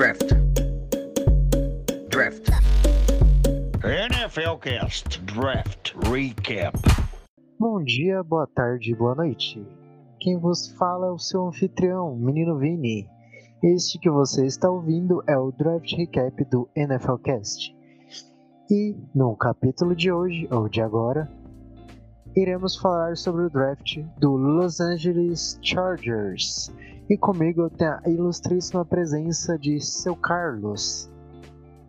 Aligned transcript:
Draft. 0.00 0.32
Draft. 2.08 2.48
NFL 3.84 4.56
Cast 4.62 5.20
Draft 5.26 5.94
Recap. 6.10 6.74
Bom 7.58 7.84
dia, 7.84 8.22
boa 8.22 8.46
tarde, 8.46 8.94
boa 8.94 9.14
noite. 9.14 9.62
Quem 10.18 10.38
vos 10.38 10.68
fala 10.78 11.08
é 11.08 11.10
o 11.10 11.18
seu 11.18 11.46
anfitrião, 11.46 12.16
Menino 12.16 12.56
Vini. 12.56 13.06
Este 13.62 13.98
que 13.98 14.08
você 14.08 14.46
está 14.46 14.70
ouvindo 14.70 15.22
é 15.28 15.36
o 15.36 15.52
Draft 15.52 15.92
Recap 15.92 16.46
do 16.46 16.66
NFL 16.74 17.16
Cast. 17.16 17.76
E 18.70 18.96
no 19.14 19.36
capítulo 19.36 19.94
de 19.94 20.10
hoje, 20.10 20.48
ou 20.50 20.66
de 20.66 20.80
agora, 20.80 21.30
iremos 22.34 22.74
falar 22.78 23.18
sobre 23.18 23.42
o 23.42 23.50
draft 23.50 23.98
do 24.18 24.34
Los 24.34 24.80
Angeles 24.80 25.58
Chargers. 25.60 26.72
E 27.10 27.18
comigo 27.18 27.62
eu 27.62 27.70
tenho 27.70 27.98
a 28.04 28.08
ilustríssima 28.08 28.84
presença 28.84 29.58
de 29.58 29.80
seu 29.80 30.14
Carlos. 30.14 31.10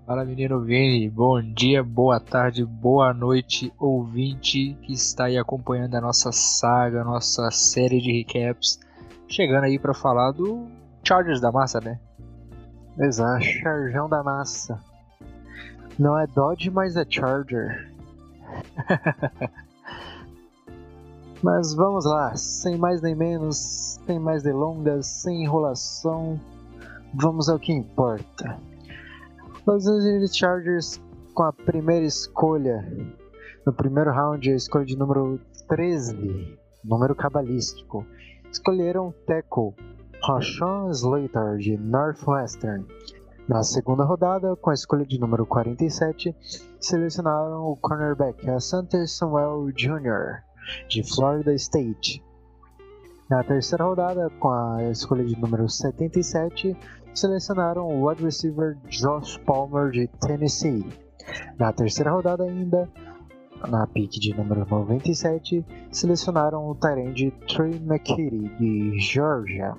Fala 0.04 0.26
menino 0.26 0.62
Vini, 0.62 1.08
bom 1.12 1.40
dia, 1.40 1.84
boa 1.84 2.20
tarde, 2.20 2.66
boa 2.66 3.14
noite, 3.14 3.72
ouvinte 3.78 4.76
que 4.82 4.94
está 4.94 5.26
aí 5.26 5.38
acompanhando 5.38 5.94
a 5.94 6.02
nossa 6.02 6.32
saga, 6.32 7.04
nossa 7.04 7.52
série 7.52 8.02
de 8.02 8.12
recaps, 8.12 8.80
chegando 9.28 9.66
aí 9.66 9.78
para 9.78 9.94
falar 9.94 10.32
do 10.32 10.68
Chargers 11.04 11.40
da 11.40 11.52
massa, 11.52 11.80
né? 11.80 12.00
Exato, 12.98 13.44
Chargão 13.44 14.10
da 14.10 14.24
massa. 14.24 14.84
Não 16.00 16.18
é 16.18 16.26
Dodge, 16.26 16.72
mas 16.72 16.98
é 16.98 17.06
Charger. 17.08 17.94
mas 21.44 21.74
vamos 21.74 22.06
lá, 22.06 22.36
sem 22.36 22.78
mais 22.78 23.02
nem 23.02 23.16
menos, 23.16 24.00
sem 24.06 24.20
mais 24.20 24.44
delongas, 24.44 25.08
sem 25.08 25.44
enrolação, 25.44 26.40
vamos 27.14 27.50
ao 27.50 27.58
que 27.58 27.74
importa. 27.74 28.60
Los 29.66 29.88
Angeles 29.88 30.36
Chargers 30.36 31.02
com 31.34 31.44
a 31.44 31.54
primeira 31.54 32.06
escolha, 32.06 32.86
no 33.66 33.74
primeiro 33.74 34.12
round, 34.12 34.52
a 34.52 34.56
escolha 34.56 34.86
de 34.86 34.98
número 34.98 35.40
13, 35.68 36.58
número 36.84 37.16
cabalístico, 37.16 38.06
escolheram 38.52 39.08
o 39.08 39.14
tackle 39.26 39.74
Rashawn 40.24 40.92
Slater 40.92 41.58
de 41.58 41.78
Northwestern. 41.78 42.86
Na 43.48 43.64
segunda 43.64 44.04
rodada, 44.04 44.56
com 44.56 44.70
a 44.70 44.74
escolha 44.74 45.06
de 45.06 45.20
número 45.20 45.46
47, 45.46 46.36
selecionaram 46.80 47.66
o 47.66 47.76
cornerback 47.76 48.48
Asante 48.50 49.08
Samuel 49.08 49.72
Jr. 49.76 50.51
de 50.88 51.04
Florida 51.04 51.54
State. 51.54 52.24
Na 53.30 53.44
terceira 53.44 53.86
rodada, 53.86 54.30
com 54.40 54.50
a 54.50 54.84
escolha 54.90 55.24
de 55.24 55.40
número 55.40 55.68
77, 55.70 56.76
selecionaram 57.14 57.88
o 57.88 58.08
wide 58.08 58.24
receiver 58.24 58.78
Josh 58.90 59.38
Palmer 59.46 59.90
de 59.90 60.08
Tennessee. 60.20 60.86
Na 61.58 61.72
terceira 61.72 62.12
rodada 62.12 62.44
ainda, 62.44 62.90
na 63.70 63.86
pick 63.88 64.20
de 64.20 64.36
número 64.36 64.66
97, 64.70 65.66
selecionaram 65.92 66.70
o 66.70 66.76
Tyrande 66.76 67.32
Trey 67.48 67.76
McKitty 67.76 68.50
de 68.60 69.00
Georgia. 69.00 69.76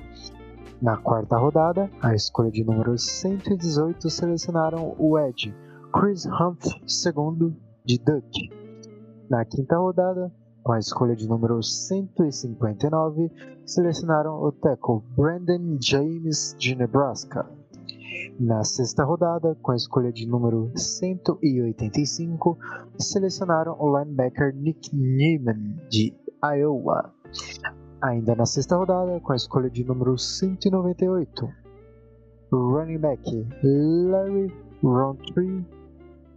Na 0.80 0.96
quarta 0.96 1.36
rodada, 1.36 1.90
a 2.00 2.14
escolha 2.14 2.50
de 2.50 2.64
número 2.64 2.96
118 2.96 4.08
selecionaram 4.08 4.94
o 4.98 5.18
Edge 5.18 5.54
Chris 5.92 6.26
Humphrey 6.26 6.80
II 6.80 7.54
de 7.84 7.98
Duke. 7.98 8.50
Na 9.28 9.44
quinta 9.44 9.76
rodada, 9.76 10.32
com 10.62 10.72
a 10.72 10.78
escolha 10.78 11.16
de 11.16 11.28
número 11.28 11.62
159, 11.62 13.30
selecionaram 13.66 14.42
o 14.42 14.52
tackle 14.52 15.02
Brandon 15.16 15.76
James 15.80 16.54
de 16.58 16.74
Nebraska. 16.74 17.48
Na 18.38 18.62
sexta 18.64 19.04
rodada, 19.04 19.56
com 19.60 19.72
a 19.72 19.76
escolha 19.76 20.12
de 20.12 20.26
número 20.26 20.70
185, 20.76 22.58
selecionaram 22.98 23.76
o 23.78 23.98
linebacker 23.98 24.54
Nick 24.54 24.94
Neiman 24.94 25.76
de 25.90 26.14
Iowa. 26.42 27.12
Ainda 28.00 28.34
na 28.34 28.46
sexta 28.46 28.76
rodada, 28.76 29.20
com 29.20 29.32
a 29.32 29.36
escolha 29.36 29.70
de 29.70 29.84
número 29.84 30.16
198, 30.16 31.48
running 32.52 32.98
back 32.98 33.22
Larry 33.62 34.52
Rountree, 34.82 35.64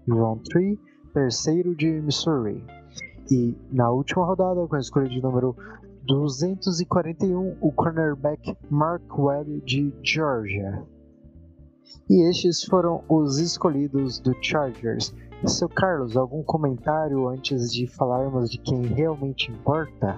Rountree 0.08 0.80
terceiro 1.16 1.74
de 1.74 2.02
Missouri. 2.02 2.62
E 3.30 3.58
na 3.72 3.90
última 3.90 4.26
rodada, 4.26 4.68
com 4.68 4.76
a 4.76 4.80
escolha 4.80 5.10
de 5.10 5.22
número 5.22 5.56
241, 6.04 7.58
o 7.60 7.72
cornerback 7.72 8.56
Mark 8.70 9.04
Webb 9.18 9.62
de 9.62 9.94
Georgia. 10.04 10.86
E 12.10 12.30
estes 12.30 12.64
foram 12.64 13.04
os 13.10 13.40
escolhidos 13.40 14.20
do 14.20 14.34
Chargers. 14.42 15.14
Seu 15.48 15.68
Carlos, 15.68 16.16
algum 16.16 16.44
comentário 16.44 17.28
antes 17.28 17.72
de 17.72 17.88
falarmos 17.88 18.50
de 18.50 18.58
quem 18.60 18.84
realmente 18.84 19.52
importa? 19.52 20.18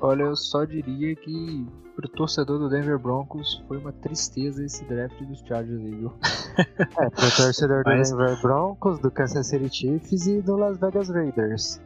Olha, 0.00 0.22
eu 0.22 0.36
só 0.36 0.64
diria 0.64 1.14
que 1.16 1.66
pro 1.98 2.08
torcedor 2.08 2.60
do 2.60 2.68
Denver 2.68 2.96
Broncos 2.96 3.60
foi 3.66 3.76
uma 3.76 3.92
tristeza 3.92 4.64
esse 4.64 4.84
draft 4.84 5.20
dos 5.20 5.40
Chargers 5.40 5.80
aí, 5.80 5.96
viu? 5.96 6.12
É, 6.56 7.10
pro 7.10 7.36
torcedor 7.36 7.82
do 7.82 7.90
Mas... 7.90 8.10
Denver 8.12 8.40
Broncos, 8.40 9.00
do 9.00 9.10
Kansas 9.10 9.48
City 9.48 9.68
Chiefs 9.68 10.28
e 10.28 10.40
do 10.40 10.56
Las 10.56 10.78
Vegas 10.78 11.08
Raiders. 11.08 11.80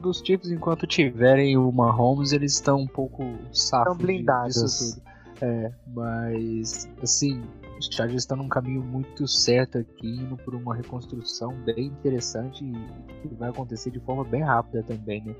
Dos 0.00 0.22
Chiefs, 0.24 0.52
enquanto 0.52 0.86
tiverem 0.86 1.56
o 1.56 1.72
Mahomes, 1.72 2.30
eles 2.30 2.52
estão 2.52 2.78
um 2.82 2.86
pouco 2.86 3.24
safos 3.52 3.92
Estão 3.92 3.96
blindados. 3.96 4.94
tudo. 4.94 5.10
É, 5.42 5.72
mas, 5.88 6.88
assim, 7.02 7.42
os 7.76 7.88
Chargers 7.90 8.22
estão 8.22 8.36
num 8.36 8.48
caminho 8.48 8.84
muito 8.84 9.26
certo 9.26 9.78
aqui, 9.78 10.06
indo 10.06 10.36
por 10.36 10.54
uma 10.54 10.76
reconstrução 10.76 11.52
bem 11.64 11.86
interessante 11.86 12.64
e 12.64 13.28
que 13.28 13.34
vai 13.34 13.50
acontecer 13.50 13.90
de 13.90 13.98
forma 13.98 14.22
bem 14.22 14.42
rápida 14.42 14.84
também, 14.84 15.24
né? 15.24 15.34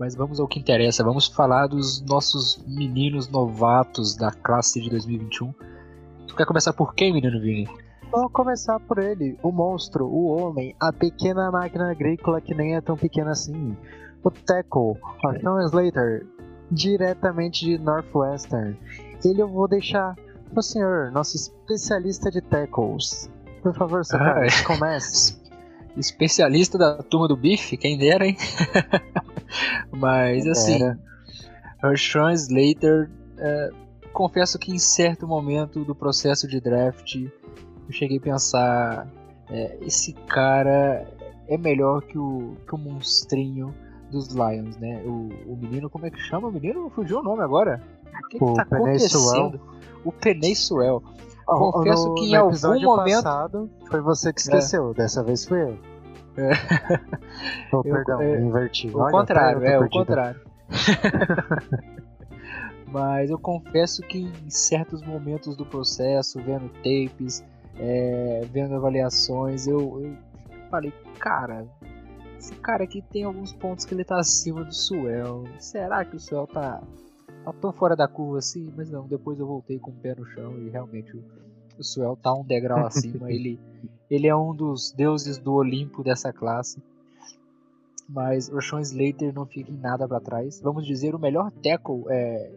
Mas 0.00 0.14
vamos 0.14 0.40
ao 0.40 0.48
que 0.48 0.58
interessa, 0.58 1.04
vamos 1.04 1.26
falar 1.26 1.66
dos 1.66 2.00
nossos 2.00 2.64
meninos 2.66 3.28
novatos 3.28 4.16
da 4.16 4.30
classe 4.30 4.80
de 4.80 4.88
2021. 4.88 5.52
Tu 6.26 6.34
quer 6.34 6.46
começar 6.46 6.72
por 6.72 6.94
quem, 6.94 7.12
menino 7.12 7.38
Vini? 7.38 7.68
Vamos 8.10 8.32
começar 8.32 8.80
por 8.80 8.98
ele, 8.98 9.38
o 9.42 9.52
monstro, 9.52 10.06
o 10.06 10.24
homem, 10.28 10.74
a 10.80 10.90
pequena 10.90 11.50
máquina 11.50 11.90
agrícola 11.90 12.40
que 12.40 12.54
nem 12.54 12.76
é 12.76 12.80
tão 12.80 12.96
pequena 12.96 13.32
assim. 13.32 13.76
O 14.24 14.30
Tackle, 14.30 14.94
Sean 15.20 15.66
Slater, 15.66 16.26
diretamente 16.72 17.66
de 17.66 17.76
Northwestern. 17.76 18.74
Ele 19.22 19.42
eu 19.42 19.48
vou 19.48 19.68
deixar 19.68 20.16
pro 20.50 20.62
senhor, 20.62 21.12
nosso 21.12 21.36
especialista 21.36 22.30
de 22.30 22.40
tackles. 22.40 23.30
Por 23.62 23.74
favor, 23.74 24.02
seu 24.02 24.18
ah, 24.18 24.46
é. 24.46 24.62
comece. 24.64 25.38
Especialista 25.94 26.78
da 26.78 27.02
turma 27.02 27.28
do 27.28 27.36
bife, 27.36 27.76
quem 27.76 27.98
dera, 27.98 28.26
hein? 28.26 28.36
Mas 29.92 30.46
assim, 30.46 30.78
Sean 31.96 32.32
Slater, 32.32 33.10
é, 33.38 33.70
confesso 34.12 34.58
que 34.58 34.72
em 34.72 34.78
certo 34.78 35.26
momento 35.26 35.84
do 35.84 35.94
processo 35.94 36.46
de 36.46 36.60
draft 36.60 37.16
eu 37.16 37.92
cheguei 37.92 38.18
a 38.18 38.20
pensar: 38.20 39.08
é, 39.50 39.78
esse 39.82 40.12
cara 40.12 41.06
é 41.48 41.58
melhor 41.58 42.02
que 42.02 42.18
o, 42.18 42.56
que 42.66 42.74
o 42.74 42.78
monstrinho 42.78 43.74
dos 44.10 44.28
Lions, 44.28 44.76
né? 44.76 45.02
O, 45.04 45.28
o 45.46 45.56
menino, 45.56 45.88
como 45.88 46.06
é 46.06 46.10
que 46.10 46.20
chama 46.20 46.48
o 46.48 46.52
menino? 46.52 46.90
Fugiu 46.90 47.18
o 47.18 47.22
nome 47.22 47.42
agora. 47.42 47.82
O 48.06 48.28
que, 48.28 48.42
o 48.42 48.46
que 48.46 48.54
tá 48.54 48.62
acontecendo? 48.62 49.60
O 50.04 50.12
Penei 50.12 50.54
Suel. 50.54 51.02
Confesso 51.46 52.08
no, 52.08 52.14
que 52.14 52.26
em 52.26 52.36
algum 52.36 52.80
momento. 52.82 53.22
passado 53.22 53.70
foi 53.88 54.00
você 54.00 54.32
que 54.32 54.40
esqueceu, 54.40 54.92
é. 54.92 54.94
dessa 54.94 55.22
vez 55.22 55.44
fui 55.44 55.62
eu. 55.62 55.78
É. 56.36 56.50
Oh, 57.72 57.82
eu, 57.84 57.94
perdão, 57.94 58.20
é, 58.20 58.40
inverti. 58.40 58.88
O 58.88 58.98
Olha, 58.98 59.12
contrário, 59.12 59.64
é, 59.64 59.78
o 59.78 59.88
contrário. 59.88 60.40
Mas 62.90 63.30
eu 63.30 63.38
confesso 63.38 64.02
que 64.02 64.18
em 64.18 64.50
certos 64.50 65.02
momentos 65.02 65.56
do 65.56 65.64
processo, 65.64 66.40
vendo 66.42 66.68
tapes, 66.78 67.44
é, 67.76 68.40
vendo 68.52 68.74
avaliações, 68.74 69.66
eu, 69.68 70.02
eu, 70.02 70.16
falei, 70.68 70.92
cara, 71.18 71.64
esse 72.36 72.54
cara 72.56 72.84
aqui 72.84 73.00
tem 73.00 73.22
alguns 73.22 73.52
pontos 73.52 73.84
que 73.84 73.94
ele 73.94 74.04
tá 74.04 74.18
acima 74.18 74.64
do 74.64 74.74
Suel. 74.74 75.44
Será 75.58 76.04
que 76.04 76.16
o 76.16 76.20
Suel 76.20 76.48
tá, 76.48 76.82
tá 77.44 77.52
tão 77.60 77.72
fora 77.72 77.94
da 77.94 78.08
curva 78.08 78.38
assim? 78.38 78.72
Mas 78.76 78.90
não, 78.90 79.06
depois 79.06 79.38
eu 79.38 79.46
voltei 79.46 79.78
com 79.78 79.92
o 79.92 79.94
pé 79.94 80.14
no 80.16 80.26
chão 80.26 80.58
e 80.58 80.68
realmente 80.68 81.16
o, 81.80 81.84
Suel 81.84 82.16
tá 82.16 82.32
um 82.34 82.44
degrau 82.44 82.86
acima. 82.86 83.30
ele, 83.32 83.58
ele 84.10 84.26
é 84.26 84.36
um 84.36 84.54
dos 84.54 84.92
deuses 84.92 85.38
do 85.38 85.54
Olimpo 85.54 86.02
dessa 86.02 86.32
classe. 86.32 86.82
Mas 88.08 88.48
o 88.48 88.60
Sean 88.60 88.80
Slater 88.80 89.32
não 89.32 89.46
fica 89.46 89.70
em 89.70 89.76
nada 89.76 90.06
para 90.06 90.20
trás. 90.20 90.60
Vamos 90.60 90.86
dizer, 90.86 91.14
o 91.14 91.18
melhor 91.18 91.50
tackle 91.62 92.04
é, 92.08 92.50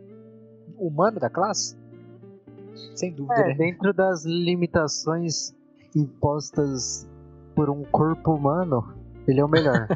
humano 0.77 1.19
da 1.19 1.29
classe? 1.29 1.77
Sem 2.95 3.13
dúvida, 3.13 3.39
é, 3.41 3.47
né? 3.49 3.53
Dentro 3.53 3.93
das 3.93 4.25
limitações 4.25 5.53
impostas 5.95 7.07
por 7.55 7.69
um 7.69 7.83
corpo 7.83 8.33
humano, 8.33 8.95
ele 9.27 9.39
é 9.39 9.45
o 9.45 9.47
melhor. 9.47 9.87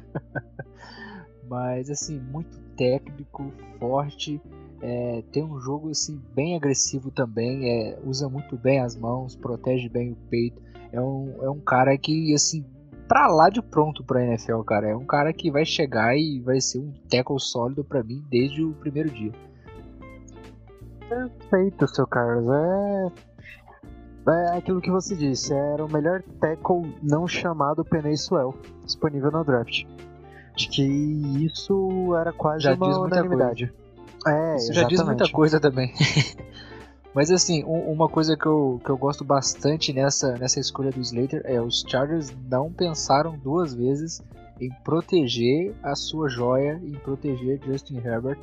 Mas, 1.49 1.89
assim, 1.89 2.19
muito 2.19 2.59
técnico, 2.75 3.51
forte. 3.79 4.39
É, 4.81 5.23
tem 5.31 5.43
um 5.43 5.59
jogo 5.59 5.89
assim 5.89 6.21
bem 6.35 6.55
agressivo 6.55 7.09
também, 7.09 7.69
é, 7.69 7.99
usa 8.03 8.29
muito 8.29 8.55
bem 8.57 8.79
as 8.79 8.95
mãos, 8.95 9.35
protege 9.35 9.89
bem 9.89 10.11
o 10.11 10.15
peito. 10.29 10.61
É 10.91 11.01
um, 11.01 11.35
é 11.41 11.49
um 11.49 11.59
cara 11.59 11.97
que 11.97 12.33
assim 12.33 12.63
pra 13.07 13.27
lá 13.27 13.49
de 13.49 13.61
pronto 13.61 14.03
pra 14.03 14.23
NFL, 14.23 14.61
cara. 14.61 14.89
É 14.89 14.95
um 14.95 15.05
cara 15.05 15.33
que 15.33 15.49
vai 15.49 15.65
chegar 15.65 16.15
e 16.17 16.39
vai 16.41 16.61
ser 16.61 16.79
um 16.79 16.93
tackle 17.09 17.39
sólido 17.39 17.83
para 17.83 18.03
mim 18.03 18.23
desde 18.29 18.63
o 18.63 18.73
primeiro 18.73 19.09
dia. 19.09 19.31
Perfeito, 21.09 21.87
seu 21.87 22.05
Carlos. 22.05 22.47
É 22.49 23.37
é 24.29 24.57
aquilo 24.57 24.81
que 24.81 24.91
você 24.91 25.15
disse, 25.15 25.53
era 25.53 25.85
o 25.85 25.89
melhor 25.91 26.21
tackle 26.41 26.93
não 27.01 27.25
chamado 27.25 27.85
Penei 27.85 28.17
Swell 28.17 28.53
disponível 28.83 29.31
no 29.31 29.41
draft. 29.43 29.85
Acho 30.53 30.69
que 30.69 30.83
isso 30.83 32.13
era 32.13 32.33
quase 32.33 32.65
já 32.65 32.73
uma 32.73 32.99
unanimidade. 32.99 33.73
É, 34.29 34.55
isso 34.55 34.71
exatamente. 34.71 34.75
já 34.75 34.87
diz 34.87 35.01
muita 35.03 35.29
coisa 35.29 35.59
também. 35.59 35.93
Mas 37.13 37.31
assim, 37.31 37.63
uma 37.63 38.07
coisa 38.07 38.37
que 38.37 38.45
eu, 38.45 38.79
que 38.83 38.91
eu 38.91 38.97
gosto 38.97 39.23
bastante 39.23 39.91
nessa, 39.91 40.33
nessa 40.33 40.59
escolha 40.59 40.91
do 40.91 40.99
Slater 41.01 41.41
é 41.45 41.59
os 41.59 41.83
Chargers 41.87 42.31
não 42.47 42.71
pensaram 42.71 43.35
duas 43.39 43.73
vezes 43.73 44.21
em 44.61 44.69
proteger 44.83 45.73
a 45.81 45.95
sua 45.95 46.29
joia, 46.29 46.79
em 46.83 46.91
proteger 46.91 47.59
Justin 47.65 47.97
Herbert. 47.97 48.37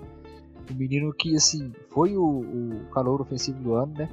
O 0.68 0.74
menino 0.74 1.12
que 1.12 1.36
assim 1.36 1.72
foi 1.90 2.16
o, 2.16 2.24
o 2.24 2.86
calor 2.92 3.20
ofensivo 3.20 3.62
do 3.62 3.74
ano, 3.74 3.94
né? 3.96 4.08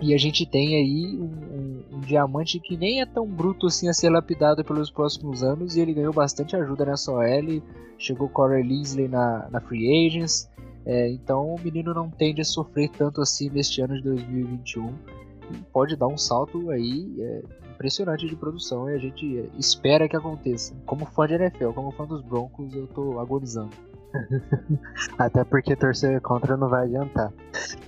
E 0.00 0.14
a 0.14 0.18
gente 0.18 0.46
tem 0.46 0.76
aí 0.76 1.18
um, 1.18 1.24
um, 1.24 1.96
um, 1.96 2.00
diamante 2.00 2.60
que 2.60 2.76
nem 2.76 3.00
é 3.00 3.06
tão 3.06 3.26
bruto 3.26 3.66
assim 3.66 3.88
a 3.88 3.92
ser 3.92 4.10
lapidado 4.10 4.64
pelos 4.64 4.90
próximos 4.90 5.42
anos. 5.42 5.76
E 5.76 5.80
ele 5.80 5.92
ganhou 5.92 6.12
bastante 6.12 6.54
ajuda 6.54 6.84
nessa 6.84 7.10
OL. 7.12 7.62
Chegou 7.98 8.28
Corey 8.28 8.62
Linsley 8.62 9.08
na, 9.08 9.48
na 9.50 9.60
Free 9.60 10.06
Agents. 10.06 10.48
É, 10.86 11.10
então 11.10 11.54
o 11.54 11.60
menino 11.60 11.92
não 11.92 12.08
tende 12.08 12.40
a 12.40 12.44
sofrer 12.44 12.88
tanto 12.90 13.20
assim 13.20 13.50
neste 13.50 13.80
ano 13.80 13.96
de 13.96 14.02
2021. 14.02 14.86
E 14.86 15.58
pode 15.72 15.96
dar 15.96 16.06
um 16.06 16.16
salto 16.16 16.70
aí 16.70 17.16
é, 17.18 17.42
impressionante 17.74 18.24
de 18.26 18.36
produção. 18.36 18.88
E 18.88 18.94
a 18.94 18.98
gente 18.98 19.50
espera 19.58 20.08
que 20.08 20.16
aconteça. 20.16 20.76
Como 20.86 21.06
fã 21.06 21.26
de 21.26 21.34
NFL, 21.34 21.70
como 21.70 21.90
fã 21.90 22.06
dos 22.06 22.22
Broncos, 22.22 22.72
eu 22.72 22.86
tô 22.86 23.18
agonizando. 23.18 23.87
Até 25.18 25.44
porque 25.44 25.76
torcer 25.76 26.20
contra 26.20 26.56
não 26.56 26.68
vai 26.68 26.84
adiantar. 26.84 27.32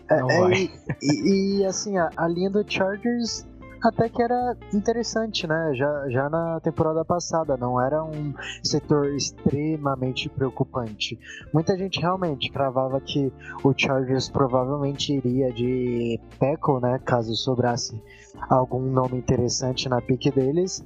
É, 0.08 0.20
não 0.20 0.30
é, 0.30 0.40
vai. 0.40 0.70
E, 1.02 1.60
e, 1.60 1.64
assim, 1.64 1.96
a, 1.98 2.10
a, 2.16 2.28
linha 2.28 2.50
do 2.50 2.64
Chargers 2.66 3.46
até 3.82 4.08
que 4.10 4.22
era 4.22 4.56
interessante, 4.74 5.46
né? 5.46 5.72
Já, 5.74 6.08
já 6.10 6.28
na 6.28 6.60
temporada 6.60 7.04
passada, 7.04 7.56
não 7.56 7.80
era 7.80 8.04
um 8.04 8.34
setor 8.62 9.14
extremamente 9.14 10.28
preocupante. 10.28 11.18
Muita 11.52 11.76
gente 11.78 11.98
realmente 11.98 12.50
cravava 12.50 13.00
que 13.00 13.32
o 13.64 13.72
Chargers 13.74 14.28
provavelmente 14.28 15.14
iria 15.14 15.50
de 15.52 16.20
tackle, 16.38 16.80
né? 16.80 17.00
Caso 17.04 17.34
sobrasse 17.34 18.00
algum 18.48 18.82
nome 18.82 19.16
interessante 19.16 19.88
na 19.88 20.00
pique 20.00 20.30
deles, 20.30 20.84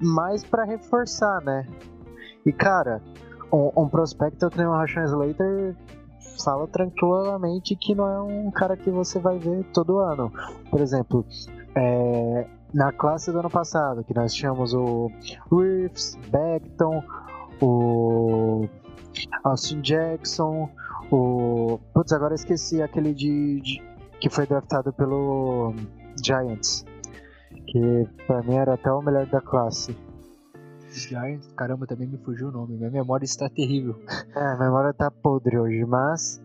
mas 0.00 0.44
para 0.44 0.64
reforçar, 0.64 1.42
né? 1.42 1.66
E 2.44 2.52
cara, 2.52 3.02
um, 3.52 3.82
um 3.82 3.88
prospecto 3.88 4.50
que 4.50 4.58
nem 4.58 4.66
o 4.66 4.72
Rashan 4.72 5.04
Slater 5.04 5.76
fala 6.44 6.66
tranquilamente 6.68 7.74
que 7.76 7.94
não 7.94 8.08
é 8.08 8.20
um 8.20 8.50
cara 8.50 8.76
que 8.76 8.90
você 8.90 9.18
vai 9.18 9.38
ver 9.38 9.64
todo 9.72 9.98
ano. 9.98 10.32
Por 10.70 10.80
exemplo, 10.80 11.24
é, 11.74 12.46
na 12.72 12.92
classe 12.92 13.32
do 13.32 13.38
ano 13.38 13.50
passado, 13.50 14.04
que 14.04 14.14
nós 14.14 14.34
tínhamos 14.34 14.74
o 14.74 15.10
Reeves, 15.50 16.18
Beckton, 16.30 17.02
o 17.60 18.68
Austin 19.44 19.80
Jackson, 19.80 20.68
o. 21.10 21.78
Putz, 21.94 22.12
agora 22.12 22.34
esqueci 22.34 22.82
aquele 22.82 23.14
de, 23.14 23.60
de 23.60 23.82
que 24.20 24.28
foi 24.28 24.46
draftado 24.46 24.92
pelo 24.92 25.74
Giants. 26.22 26.84
Que 27.66 28.06
pra 28.26 28.42
mim 28.42 28.54
era 28.54 28.74
até 28.74 28.92
o 28.92 29.02
melhor 29.02 29.26
da 29.26 29.40
classe. 29.40 29.96
Giants, 30.98 31.52
caramba, 31.56 31.86
também 31.86 32.08
me 32.08 32.18
fugiu 32.18 32.48
o 32.48 32.52
nome. 32.52 32.76
Minha 32.76 32.90
memória 32.90 33.24
está 33.24 33.48
terrível. 33.48 33.96
É, 34.34 34.40
a 34.40 34.56
memória 34.56 34.92
tá 34.92 35.10
podre 35.10 35.58
hoje, 35.58 35.84
mas. 35.84 36.42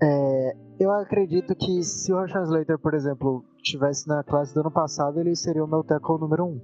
É, 0.00 0.56
eu 0.78 0.92
acredito 0.92 1.54
que 1.56 1.82
se 1.82 2.12
o 2.12 2.16
Rashan 2.16 2.44
Slater, 2.44 2.78
por 2.78 2.94
exemplo, 2.94 3.44
estivesse 3.56 4.06
na 4.06 4.22
classe 4.22 4.54
do 4.54 4.60
ano 4.60 4.70
passado, 4.70 5.18
ele 5.18 5.34
seria 5.34 5.64
o 5.64 5.68
meu 5.68 5.82
tackle 5.82 6.18
número 6.18 6.44
1. 6.44 6.48
Um. 6.48 6.60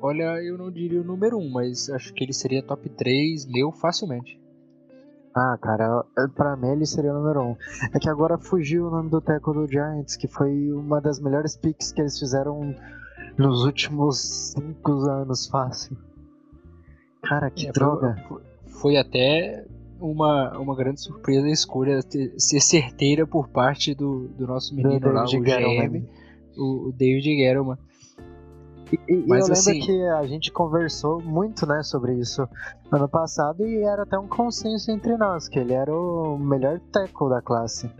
Olha, 0.00 0.42
eu 0.42 0.58
não 0.58 0.70
diria 0.70 1.00
o 1.00 1.04
número 1.04 1.38
1, 1.38 1.40
um, 1.40 1.50
mas 1.50 1.88
acho 1.88 2.12
que 2.12 2.22
ele 2.22 2.34
seria 2.34 2.62
top 2.62 2.88
3 2.90 3.46
meu 3.46 3.72
facilmente. 3.72 4.38
Ah, 5.34 5.58
cara, 5.60 6.04
pra 6.34 6.56
mim 6.56 6.68
ele 6.68 6.86
seria 6.86 7.12
o 7.12 7.18
número 7.18 7.40
1. 7.40 7.44
Um. 7.44 7.56
É 7.94 7.98
que 7.98 8.08
agora 8.08 8.38
fugiu 8.38 8.86
o 8.86 8.90
nome 8.90 9.08
do 9.08 9.20
tackle 9.20 9.54
do 9.54 9.66
Giants, 9.66 10.16
que 10.16 10.28
foi 10.28 10.70
uma 10.72 11.00
das 11.00 11.18
melhores 11.18 11.56
picks 11.56 11.92
que 11.92 12.00
eles 12.00 12.18
fizeram 12.18 12.74
nos 13.38 13.64
últimos 13.64 14.54
5 14.54 14.92
anos, 15.10 15.46
fácil. 15.46 15.96
Cara, 17.22 17.50
que 17.50 17.66
é, 17.66 17.72
droga. 17.72 18.16
Foi, 18.28 18.42
foi 18.66 18.96
até 18.96 19.64
uma, 20.00 20.56
uma 20.58 20.74
grande 20.74 21.00
surpresa 21.00 21.46
a 21.46 21.50
escolha 21.50 22.00
ser 22.02 22.60
certeira 22.60 23.26
por 23.26 23.48
parte 23.48 23.94
do, 23.94 24.28
do 24.28 24.46
nosso 24.46 24.74
menino 24.74 25.00
do 25.00 25.12
lá, 25.12 25.24
o 25.24 25.26
GM, 25.26 26.04
o, 26.56 26.88
o 26.88 26.92
David 26.92 27.36
Guerrero. 27.36 27.78
E, 28.92 29.12
e 29.12 29.26
Mas, 29.26 29.48
eu 29.48 29.48
lembro 29.48 29.52
assim, 29.52 29.80
que 29.80 30.02
a 30.04 30.26
gente 30.26 30.52
conversou 30.52 31.20
muito 31.20 31.66
né, 31.66 31.82
sobre 31.82 32.14
isso 32.14 32.48
ano 32.90 33.08
passado 33.08 33.66
e 33.66 33.82
era 33.82 34.04
até 34.04 34.16
um 34.18 34.28
consenso 34.28 34.90
entre 34.92 35.16
nós, 35.16 35.48
que 35.48 35.58
ele 35.58 35.72
era 35.72 35.92
o 35.92 36.38
melhor 36.38 36.78
tackle 36.92 37.30
da 37.30 37.42
classe. 37.42 37.90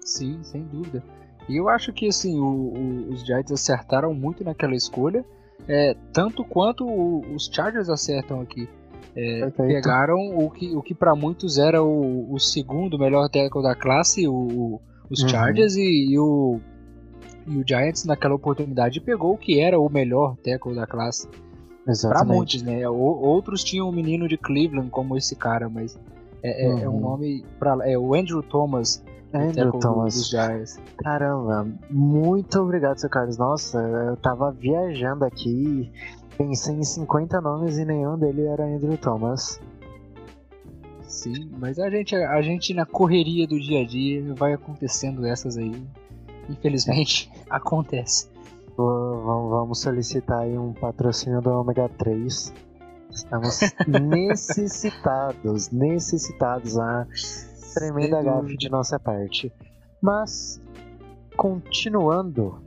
Sim, 0.00 0.42
sem 0.42 0.62
dúvida. 0.64 1.02
E 1.48 1.56
eu 1.56 1.68
acho 1.68 1.92
que 1.92 2.08
assim, 2.08 2.38
o, 2.38 2.44
o, 2.44 3.12
os 3.12 3.24
Giants 3.24 3.52
acertaram 3.52 4.14
muito 4.14 4.44
naquela 4.44 4.74
escolha, 4.74 5.24
é, 5.68 5.96
tanto 6.12 6.44
quanto 6.44 6.86
o, 6.86 7.20
os 7.34 7.50
Chargers 7.52 7.88
acertam 7.88 8.40
aqui. 8.40 8.68
É, 9.14 9.50
pegaram 9.50 10.38
o 10.38 10.50
que, 10.50 10.74
o 10.74 10.80
que 10.80 10.94
para 10.94 11.14
muitos 11.14 11.58
era 11.58 11.82
o, 11.82 12.32
o, 12.32 12.38
segundo 12.38 12.98
melhor 12.98 13.28
tackle 13.28 13.62
da 13.62 13.74
classe, 13.74 14.26
o, 14.26 14.80
os 15.10 15.22
uhum. 15.22 15.28
Chargers, 15.28 15.76
e, 15.76 16.12
e, 16.12 16.18
o, 16.18 16.58
e 17.46 17.58
o 17.58 17.64
Giants 17.66 18.06
naquela 18.06 18.34
oportunidade 18.34 19.00
pegou 19.00 19.34
o 19.34 19.38
que 19.38 19.60
era 19.60 19.78
o 19.78 19.88
melhor 19.90 20.36
tackle 20.36 20.74
da 20.74 20.86
classe. 20.86 21.28
Para 21.84 22.24
muitos, 22.24 22.62
né? 22.62 22.88
O, 22.88 22.94
outros 22.94 23.62
tinham 23.62 23.88
um 23.88 23.92
menino 23.92 24.26
de 24.26 24.38
Cleveland 24.38 24.88
como 24.88 25.16
esse 25.16 25.36
cara, 25.36 25.68
mas 25.68 25.98
é, 26.42 26.64
é, 26.64 26.68
uhum. 26.68 26.78
é 26.78 26.88
um 26.88 27.00
nome 27.00 27.44
para 27.58 27.90
é 27.90 27.98
o 27.98 28.14
Andrew 28.14 28.42
Thomas. 28.42 29.04
Andrew 29.34 29.72
Thomas. 29.80 30.28
Giants. 30.28 30.78
Caramba, 30.98 31.66
muito 31.90 32.60
obrigado, 32.60 32.98
seu 32.98 33.10
Carlos. 33.10 33.38
Nossa, 33.38 33.78
eu 33.78 34.16
tava 34.16 34.52
viajando 34.52 35.24
aqui 35.24 35.90
Pensei 36.36 36.74
em 36.74 36.82
50 36.82 37.40
nomes 37.40 37.78
e 37.78 37.84
nenhum 37.84 38.18
dele 38.18 38.46
era 38.46 38.64
Andrew 38.64 38.96
Thomas. 38.96 39.60
Sim, 41.02 41.50
mas 41.58 41.78
a 41.78 41.90
gente, 41.90 42.16
a 42.16 42.40
gente 42.40 42.72
na 42.72 42.86
correria 42.86 43.46
do 43.46 43.60
dia 43.60 43.82
a 43.82 43.86
dia 43.86 44.34
vai 44.34 44.54
acontecendo 44.54 45.26
essas 45.26 45.58
aí. 45.58 45.86
Infelizmente, 46.48 47.30
acontece. 47.50 48.30
Vamos 48.76 49.80
solicitar 49.80 50.40
aí 50.40 50.56
um 50.56 50.72
patrocínio 50.72 51.42
do 51.42 51.50
Ômega 51.50 51.88
3. 51.90 52.52
Estamos 53.10 53.60
necessitados, 53.86 55.70
necessitados. 55.70 56.78
A 56.78 57.06
tremenda 57.72 58.22
gafe 58.22 58.56
de 58.56 58.68
nossa 58.68 58.98
parte. 58.98 59.52
Mas, 60.00 60.60
continuando, 61.36 62.62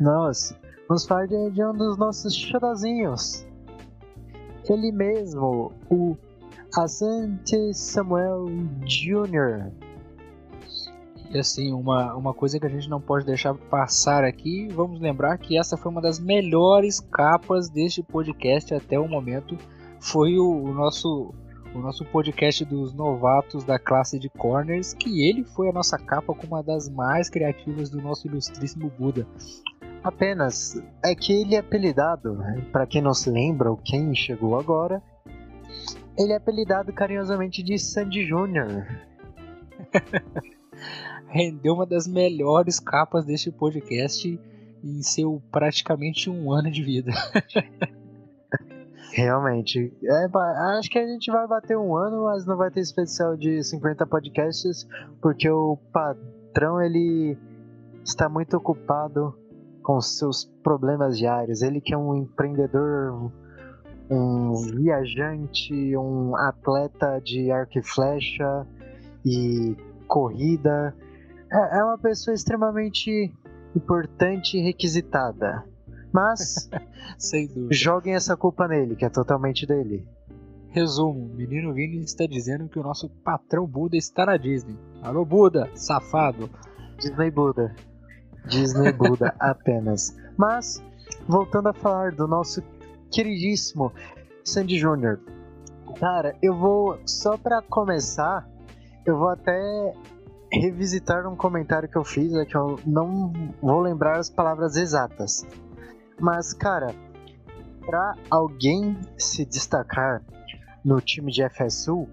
nós 0.00 0.54
Vamos 0.86 1.06
falar 1.06 1.26
de, 1.26 1.50
de 1.50 1.64
um 1.64 1.72
dos 1.72 1.96
nossos 1.96 2.34
chorazinhos. 2.34 3.46
Ele 4.68 4.92
mesmo, 4.92 5.72
o 5.90 6.16
Asante 6.76 7.72
Samuel 7.72 8.46
Jr. 8.84 9.72
E 11.30 11.38
assim, 11.38 11.72
uma, 11.72 12.14
uma 12.14 12.34
coisa 12.34 12.60
que 12.60 12.66
a 12.66 12.68
gente 12.68 12.88
não 12.88 13.00
pode 13.00 13.24
deixar 13.24 13.54
passar 13.54 14.24
aqui, 14.24 14.68
vamos 14.68 15.00
lembrar 15.00 15.38
que 15.38 15.58
essa 15.58 15.76
foi 15.76 15.90
uma 15.90 16.02
das 16.02 16.20
melhores 16.20 17.00
capas 17.00 17.70
deste 17.70 18.02
podcast 18.02 18.74
até 18.74 18.98
o 18.98 19.08
momento. 19.08 19.56
Foi 19.98 20.38
o, 20.38 20.64
o 20.64 20.74
nosso 20.74 21.34
o 21.74 21.78
nosso 21.78 22.04
podcast 22.04 22.64
dos 22.64 22.94
novatos 22.94 23.64
da 23.64 23.78
classe 23.78 24.18
de 24.18 24.28
corners, 24.28 24.94
que 24.94 25.28
ele 25.28 25.44
foi 25.44 25.68
a 25.68 25.72
nossa 25.72 25.98
capa 25.98 26.32
com 26.32 26.46
uma 26.46 26.62
das 26.62 26.88
mais 26.88 27.28
criativas 27.28 27.90
do 27.90 28.00
nosso 28.00 28.26
ilustríssimo 28.28 28.90
Buda. 28.96 29.26
Apenas 30.02 30.80
é 31.04 31.14
que 31.14 31.32
ele 31.32 31.56
é 31.56 31.58
apelidado, 31.58 32.38
para 32.70 32.86
quem 32.86 33.02
não 33.02 33.12
se 33.12 33.28
lembra 33.28 33.70
ou 33.70 33.76
quem 33.76 34.14
chegou 34.14 34.58
agora, 34.58 35.02
ele 36.16 36.32
é 36.32 36.36
apelidado 36.36 36.92
carinhosamente 36.92 37.62
de 37.62 37.76
Sandy 37.78 38.24
Jr. 38.24 38.86
Rendeu 41.28 41.74
uma 41.74 41.86
das 41.86 42.06
melhores 42.06 42.78
capas 42.78 43.24
deste 43.24 43.50
podcast 43.50 44.38
em 44.84 45.02
seu 45.02 45.42
praticamente 45.50 46.30
um 46.30 46.52
ano 46.52 46.70
de 46.70 46.82
vida. 46.84 47.12
Realmente. 49.14 49.96
É, 50.02 50.26
acho 50.76 50.90
que 50.90 50.98
a 50.98 51.06
gente 51.06 51.30
vai 51.30 51.46
bater 51.46 51.78
um 51.78 51.96
ano, 51.96 52.24
mas 52.24 52.44
não 52.44 52.56
vai 52.56 52.68
ter 52.68 52.80
especial 52.80 53.36
de 53.36 53.62
50 53.62 54.04
podcasts, 54.06 54.88
porque 55.22 55.48
o 55.48 55.78
patrão 55.92 56.82
ele 56.82 57.38
está 58.04 58.28
muito 58.28 58.56
ocupado 58.56 59.32
com 59.84 60.00
seus 60.00 60.44
problemas 60.64 61.16
diários. 61.16 61.62
Ele 61.62 61.80
que 61.80 61.94
é 61.94 61.96
um 61.96 62.16
empreendedor, 62.16 63.30
um 64.10 64.52
viajante, 64.82 65.96
um 65.96 66.34
atleta 66.34 67.20
de 67.20 67.52
arco 67.52 67.78
e 67.78 67.82
flecha 67.84 68.66
e 69.24 69.76
corrida. 70.08 70.92
É, 71.52 71.78
é 71.78 71.84
uma 71.84 71.98
pessoa 71.98 72.34
extremamente 72.34 73.32
importante 73.76 74.58
e 74.58 74.60
requisitada. 74.60 75.64
Mas 76.14 76.70
joguem 77.72 78.14
essa 78.14 78.36
culpa 78.36 78.68
nele, 78.68 78.94
que 78.94 79.04
é 79.04 79.10
totalmente 79.10 79.66
dele. 79.66 80.06
Resumo: 80.68 81.28
Menino 81.34 81.74
Vini 81.74 82.00
está 82.04 82.24
dizendo 82.24 82.68
que 82.68 82.78
o 82.78 82.84
nosso 82.84 83.08
patrão 83.24 83.66
Buda 83.66 83.96
está 83.96 84.24
na 84.24 84.36
Disney. 84.36 84.78
Alô, 85.02 85.24
Buda, 85.24 85.68
safado. 85.74 86.48
Disney 86.98 87.32
Buda. 87.32 87.74
Disney 88.46 88.92
Buda 88.92 89.34
apenas. 89.40 90.16
Mas, 90.36 90.80
voltando 91.26 91.70
a 91.70 91.74
falar 91.74 92.12
do 92.12 92.28
nosso 92.28 92.62
queridíssimo 93.10 93.92
Sandy 94.44 94.78
Jr. 94.78 95.18
Cara, 95.98 96.36
eu 96.40 96.54
vou, 96.56 96.98
só 97.04 97.36
pra 97.36 97.60
começar, 97.60 98.48
eu 99.04 99.16
vou 99.18 99.28
até 99.28 99.94
revisitar 100.52 101.26
um 101.26 101.36
comentário 101.36 101.88
que 101.88 101.96
eu 101.96 102.04
fiz, 102.04 102.32
é 102.34 102.44
que 102.44 102.56
eu 102.56 102.78
não 102.86 103.32
vou 103.60 103.80
lembrar 103.80 104.18
as 104.18 104.30
palavras 104.30 104.76
exatas. 104.76 105.44
Mas, 106.20 106.52
cara, 106.52 106.94
pra 107.84 108.14
alguém 108.30 108.96
se 109.18 109.44
destacar 109.44 110.22
no 110.84 111.00
time 111.00 111.30
de 111.32 111.42
FSU, 111.48 112.06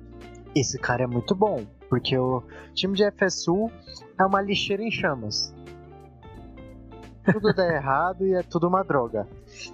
esse 0.55 0.77
cara 0.79 1.03
é 1.03 1.07
muito 1.07 1.35
bom. 1.35 1.65
Porque 1.89 2.17
o 2.17 2.41
time 2.73 2.95
de 2.95 3.03
FSU 3.11 3.69
é 4.17 4.25
uma 4.25 4.41
lixeira 4.41 4.81
em 4.81 4.91
chamas. 4.91 5.53
Tudo 7.31 7.53
dá 7.53 7.67
errado 7.75 8.25
e 8.25 8.33
é 8.33 8.41
tudo 8.43 8.67
uma 8.67 8.83
droga. 8.83 9.27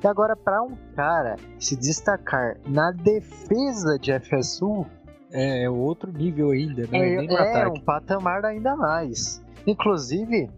E 0.04 0.08
agora, 0.08 0.36
pra 0.36 0.62
um 0.64 0.76
cara 0.96 1.36
se 1.60 1.76
destacar 1.76 2.58
na 2.68 2.92
defesa 2.92 3.98
de 4.00 4.12
FSU, 4.20 4.86
É, 5.32 5.64
é 5.64 5.70
outro 5.70 6.12
nível 6.12 6.52
ainda, 6.52 6.88
não 6.88 7.00
é, 7.00 7.14
é, 7.14 7.18
nem 7.18 7.28
no 7.28 7.38
é 7.38 7.52
ataque. 7.52 7.80
um 7.80 7.84
patamar 7.84 8.44
ainda 8.46 8.76
mais. 8.76 9.42
Inclusive, 9.68 10.50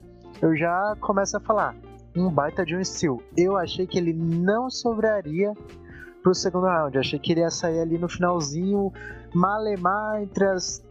eu 0.42 0.56
já 0.56 0.96
começo 1.02 1.36
a 1.36 1.40
falar, 1.40 1.76
um 2.16 2.30
baita 2.30 2.66
de 2.66 2.76
um 2.76 2.84
steal. 2.84 3.22
Eu 3.38 3.58
achei 3.58 3.86
que 3.86 3.98
ele 3.98 4.14
não 4.14 4.70
sobraria 4.70 5.54
pro 6.24 6.34
segundo 6.34 6.66
round. 6.66 6.96
Eu 6.96 7.02
achei 7.02 7.20
que 7.20 7.32
ele 7.32 7.42
ia 7.42 7.50
sair 7.50 7.80
ali 7.80 7.98
no 7.98 8.10
finalzinho, 8.10 8.92
malemar 9.34 10.22
entre 10.22 10.46
as 10.46 10.84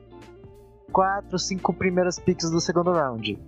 quatro, 0.92 1.38
cinco 1.38 1.72
primeiras 1.72 2.18
picks 2.18 2.50
do 2.50 2.60
segundo 2.60 2.92
round. 2.92 3.38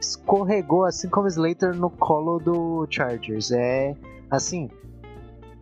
Escorregou 0.00 0.84
assim 0.84 1.08
como 1.08 1.28
Slater 1.28 1.74
no 1.76 1.88
colo 1.88 2.38
do 2.38 2.86
Chargers. 2.90 3.50
É 3.52 3.94
assim, 4.30 4.68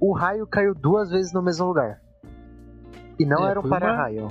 o 0.01 0.13
raio 0.13 0.47
caiu 0.47 0.75
duas 0.75 1.11
vezes 1.11 1.33
no 1.33 1.43
mesmo 1.43 1.67
lugar. 1.67 2.01
E 3.19 3.25
não 3.27 3.47
É, 3.47 3.51
era 3.51 3.61
um 3.61 3.69
para-raio. 3.69 4.29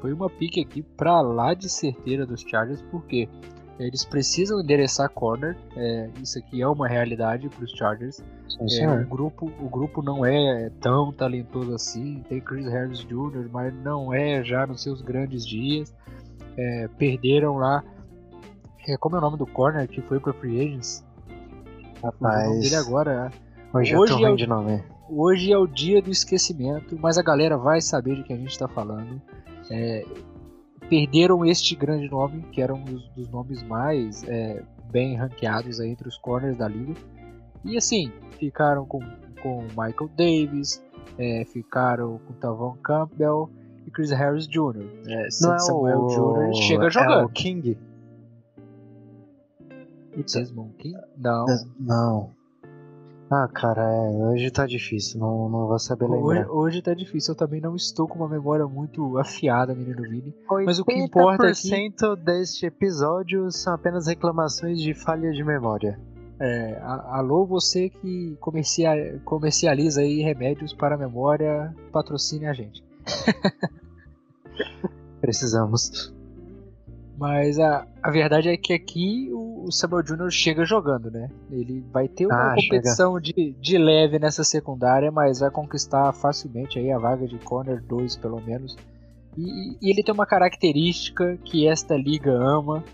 Foi 0.00 0.12
uma 0.12 0.30
pique 0.30 0.60
aqui 0.60 0.82
pra 0.82 1.20
lá 1.20 1.54
de 1.54 1.68
certeira 1.68 2.26
dos 2.26 2.40
Chargers, 2.40 2.82
porque 2.90 3.28
eles 3.78 4.04
precisam 4.04 4.60
endereçar 4.60 5.08
corner. 5.10 5.56
é, 5.76 6.08
isso 6.22 6.38
aqui 6.38 6.62
é 6.62 6.68
uma 6.68 6.86
realidade 6.88 7.48
para 7.48 7.64
os 7.64 7.70
Chargers. 7.72 8.22
Sim, 8.68 8.84
É, 8.84 8.88
o, 9.00 9.06
grupo, 9.06 9.50
o 9.60 9.68
grupo 9.68 10.00
não 10.02 10.24
é 10.24 10.70
tão 10.80 11.12
talentoso 11.12 11.74
assim. 11.74 12.22
Tem 12.28 12.40
Chris 12.40 12.66
Harris 12.66 13.00
Jr., 13.00 13.48
mas 13.50 13.74
não 13.74 14.12
é 14.14 14.44
já 14.44 14.66
nos 14.66 14.82
seus 14.82 15.02
grandes 15.02 15.44
dias. 15.46 15.92
É, 16.56 16.88
perderam 16.98 17.56
lá. 17.56 17.82
é, 18.86 18.96
como 18.96 19.16
é 19.16 19.18
o 19.18 19.22
nome 19.22 19.38
do 19.38 19.46
corner 19.46 19.88
que 19.88 20.00
foi 20.02 20.20
para 20.20 20.32
Free 20.34 20.60
Agents? 20.60 21.04
Rapaz, 22.02 22.72
agora. 22.74 23.30
hoje, 23.72 23.96
hoje 23.96 24.12
tô 24.12 24.26
é 24.26 24.30
o- 24.30 24.36
de 24.36 24.46
nome. 24.46 24.82
Hoje 25.08 25.52
é 25.52 25.58
o 25.58 25.66
dia 25.66 26.00
do 26.00 26.10
esquecimento, 26.10 26.96
mas 27.00 27.18
a 27.18 27.22
galera 27.22 27.56
vai 27.58 27.80
saber 27.80 28.16
de 28.16 28.22
quem 28.24 28.36
a 28.36 28.38
gente 28.38 28.50
está 28.52 28.66
falando. 28.68 29.20
É, 29.70 30.04
perderam 30.88 31.44
este 31.44 31.74
grande 31.74 32.08
nome, 32.10 32.42
que 32.52 32.60
era 32.60 32.74
um 32.74 32.84
dos, 32.84 33.08
dos 33.10 33.28
nomes 33.28 33.62
mais 33.62 34.22
é, 34.24 34.62
bem 34.90 35.16
ranqueados 35.16 35.80
aí 35.80 35.90
entre 35.90 36.08
os 36.08 36.16
corners 36.18 36.56
da 36.56 36.68
liga. 36.68 36.94
E 37.64 37.76
assim, 37.76 38.12
ficaram 38.38 38.84
com, 38.86 39.00
com 39.42 39.62
Michael 39.68 40.10
Davis, 40.16 40.82
é, 41.18 41.44
ficaram 41.46 42.18
com 42.26 42.32
Tavon 42.34 42.76
Campbell 42.82 43.48
e 43.86 43.90
Chris 43.90 44.10
Harris 44.10 44.46
Jr. 44.46 44.84
É, 45.06 45.28
Não 45.42 45.54
é 45.54 45.58
Samuel 45.58 46.00
o 46.00 46.08
Jr. 46.08 46.54
chega 46.62 46.86
É 46.86 46.90
jogando. 46.90 47.26
o 47.26 47.28
King? 47.30 47.78
Desmond 50.16 50.74
King? 50.78 50.96
Não. 51.16 51.44
Não. 51.80 52.30
Ah, 53.30 53.48
cara, 53.48 53.82
é, 53.82 54.10
hoje 54.26 54.50
tá 54.50 54.66
difícil, 54.66 55.18
não, 55.18 55.48
não 55.48 55.66
vou 55.66 55.78
saber 55.78 56.04
Hoje, 56.04 56.38
lembrar. 56.40 56.52
hoje 56.52 56.82
tá 56.82 56.94
difícil, 56.94 57.32
eu 57.32 57.36
também 57.36 57.60
não 57.60 57.74
estou 57.74 58.06
com 58.06 58.18
uma 58.18 58.28
memória 58.28 58.66
muito 58.66 59.18
afiada, 59.18 59.74
menino 59.74 60.02
Vini. 60.02 60.34
Mas 60.64 60.78
o 60.78 60.84
que 60.84 60.92
importa 60.94 61.48
aqui- 61.48 61.70
80% 61.70 62.16
deste 62.16 62.66
episódio 62.66 63.50
são 63.50 63.74
apenas 63.74 64.06
reclamações 64.06 64.78
de 64.78 64.94
falha 64.94 65.32
de 65.32 65.42
memória. 65.42 65.98
É, 66.38 66.78
alô, 66.82 67.46
você 67.46 67.88
que 67.88 68.36
comercia- 68.40 69.18
comercializa 69.24 70.02
aí 70.02 70.20
remédios 70.20 70.74
para 70.74 70.94
a 70.94 70.98
memória, 70.98 71.74
patrocine 71.92 72.46
a 72.46 72.52
gente. 72.52 72.84
Precisamos. 75.20 76.12
Mas 77.16 77.58
a, 77.58 77.86
a 78.02 78.10
verdade 78.10 78.48
é 78.48 78.56
que 78.56 78.72
aqui 78.72 79.30
o, 79.32 79.53
o 79.64 79.72
Samuel 79.72 80.02
Jr. 80.02 80.30
chega 80.30 80.64
jogando, 80.64 81.10
né? 81.10 81.28
Ele 81.50 81.84
vai 81.92 82.06
ter 82.08 82.26
uma 82.26 82.52
Ah, 82.52 82.54
competição 82.54 83.18
de, 83.20 83.56
de 83.58 83.78
leve 83.78 84.18
nessa 84.18 84.44
secundária, 84.44 85.10
mas 85.10 85.40
vai 85.40 85.50
conquistar 85.50 86.12
facilmente 86.12 86.78
aí 86.78 86.90
a 86.90 86.98
vaga 86.98 87.26
de 87.26 87.38
corner 87.38 87.82
2, 87.82 88.16
pelo 88.16 88.40
menos. 88.40 88.76
E, 89.36 89.76
e 89.80 89.90
ele 89.90 90.02
tem 90.02 90.14
uma 90.14 90.26
característica 90.26 91.36
que 91.44 91.66
esta 91.66 91.96
liga 91.96 92.32
ama, 92.32 92.84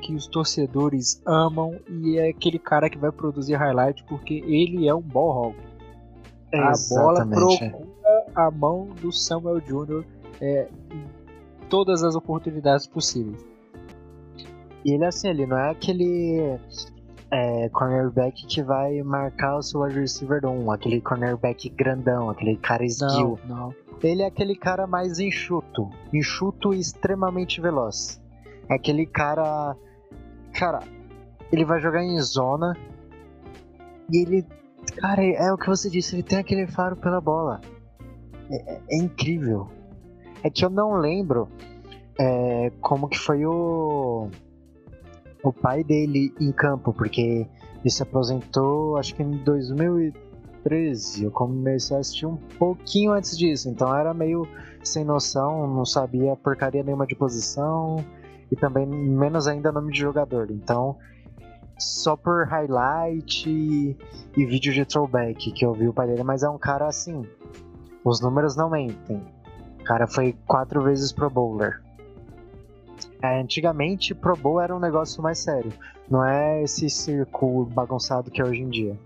que 0.00 0.14
os 0.14 0.26
torcedores 0.26 1.20
amam, 1.26 1.78
e 1.88 2.18
é 2.18 2.28
aquele 2.28 2.58
cara 2.58 2.88
que 2.88 2.98
vai 2.98 3.10
produzir 3.10 3.54
highlight 3.56 4.04
porque 4.04 4.34
ele 4.46 4.86
é 4.88 4.94
um 4.94 5.02
ball 5.02 5.48
hog. 5.48 5.56
A 6.52 6.72
bola 6.88 7.26
procura 7.26 8.26
a 8.34 8.50
mão 8.50 8.88
do 9.00 9.12
Samuel 9.12 9.60
Jr. 9.60 10.04
é, 10.40 10.68
em 10.92 11.04
todas 11.68 12.02
as 12.02 12.14
oportunidades 12.14 12.86
possíveis. 12.86 13.44
E 14.84 14.92
ele, 14.92 15.04
assim, 15.04 15.28
ele 15.28 15.46
não 15.46 15.58
é 15.58 15.70
aquele 15.70 16.58
é, 17.30 17.68
cornerback 17.70 18.46
que 18.46 18.62
vai 18.62 19.02
marcar 19.02 19.56
o 19.58 19.62
seu 19.62 19.80
wide 19.82 19.98
receiver 20.00 20.44
1, 20.46 20.70
aquele 20.72 21.00
cornerback 21.00 21.68
grandão, 21.70 22.30
aquele 22.30 22.56
cara 22.56 22.84
esguio. 22.84 23.38
Não, 23.46 23.56
não. 23.56 23.74
Ele 24.02 24.22
é 24.22 24.26
aquele 24.26 24.56
cara 24.56 24.86
mais 24.86 25.18
enxuto, 25.18 25.90
enxuto 26.12 26.72
e 26.72 26.80
extremamente 26.80 27.60
veloz. 27.60 28.20
É 28.68 28.74
aquele 28.74 29.04
cara. 29.04 29.76
Cara, 30.54 30.80
ele 31.52 31.64
vai 31.64 31.80
jogar 31.80 32.02
em 32.02 32.18
zona 32.20 32.74
e 34.10 34.22
ele. 34.22 34.46
Cara, 34.96 35.22
é 35.22 35.52
o 35.52 35.58
que 35.58 35.66
você 35.66 35.90
disse, 35.90 36.16
ele 36.16 36.22
tem 36.22 36.38
aquele 36.38 36.66
faro 36.66 36.96
pela 36.96 37.20
bola. 37.20 37.60
É, 38.50 38.74
é- 38.74 38.80
é 38.92 38.96
incrível. 38.96 39.68
É 40.42 40.48
que 40.48 40.64
eu 40.64 40.70
não 40.70 40.94
lembro 40.94 41.48
é, 42.18 42.72
como 42.80 43.06
que 43.08 43.18
foi 43.18 43.44
o. 43.44 44.28
O 45.42 45.52
pai 45.52 45.82
dele 45.82 46.32
em 46.40 46.52
campo, 46.52 46.92
porque 46.92 47.46
ele 47.80 47.90
se 47.90 48.02
aposentou 48.02 48.96
acho 48.96 49.14
que 49.14 49.22
em 49.22 49.30
2013. 49.38 51.24
Eu 51.24 51.30
comecei 51.30 51.96
a 51.96 52.00
assistir 52.00 52.26
um 52.26 52.36
pouquinho 52.36 53.12
antes 53.12 53.36
disso, 53.36 53.68
então 53.68 53.94
era 53.94 54.12
meio 54.12 54.46
sem 54.82 55.04
noção, 55.04 55.66
não 55.66 55.84
sabia 55.84 56.36
porcaria 56.36 56.82
nenhuma 56.82 57.06
de 57.06 57.14
posição 57.14 58.04
e 58.50 58.56
também 58.56 58.86
menos 58.86 59.46
ainda 59.46 59.72
nome 59.72 59.92
de 59.92 60.00
jogador. 60.00 60.50
Então, 60.50 60.96
só 61.78 62.16
por 62.16 62.46
highlight 62.46 63.48
e, 63.48 63.96
e 64.36 64.44
vídeo 64.44 64.72
de 64.72 64.84
throwback 64.84 65.50
que 65.52 65.64
eu 65.64 65.72
vi 65.72 65.88
o 65.88 65.92
pai 65.92 66.06
dele, 66.06 66.22
mas 66.22 66.42
é 66.42 66.48
um 66.48 66.58
cara 66.58 66.86
assim, 66.86 67.22
os 68.04 68.20
números 68.20 68.56
não 68.56 68.68
mentem. 68.68 69.22
O 69.80 69.84
cara 69.84 70.06
foi 70.06 70.36
quatro 70.46 70.82
vezes 70.82 71.10
pro 71.12 71.30
bowler. 71.30 71.80
É, 73.22 73.40
antigamente, 73.40 74.14
Pro 74.14 74.36
Bowl 74.36 74.60
era 74.60 74.74
um 74.74 74.80
negócio 74.80 75.22
mais 75.22 75.38
sério. 75.38 75.72
Não 76.10 76.24
é 76.24 76.62
esse 76.62 76.88
circo 76.90 77.66
bagunçado 77.66 78.30
que 78.30 78.40
é 78.40 78.44
hoje 78.44 78.62
em 78.62 78.68
dia. 78.68 78.98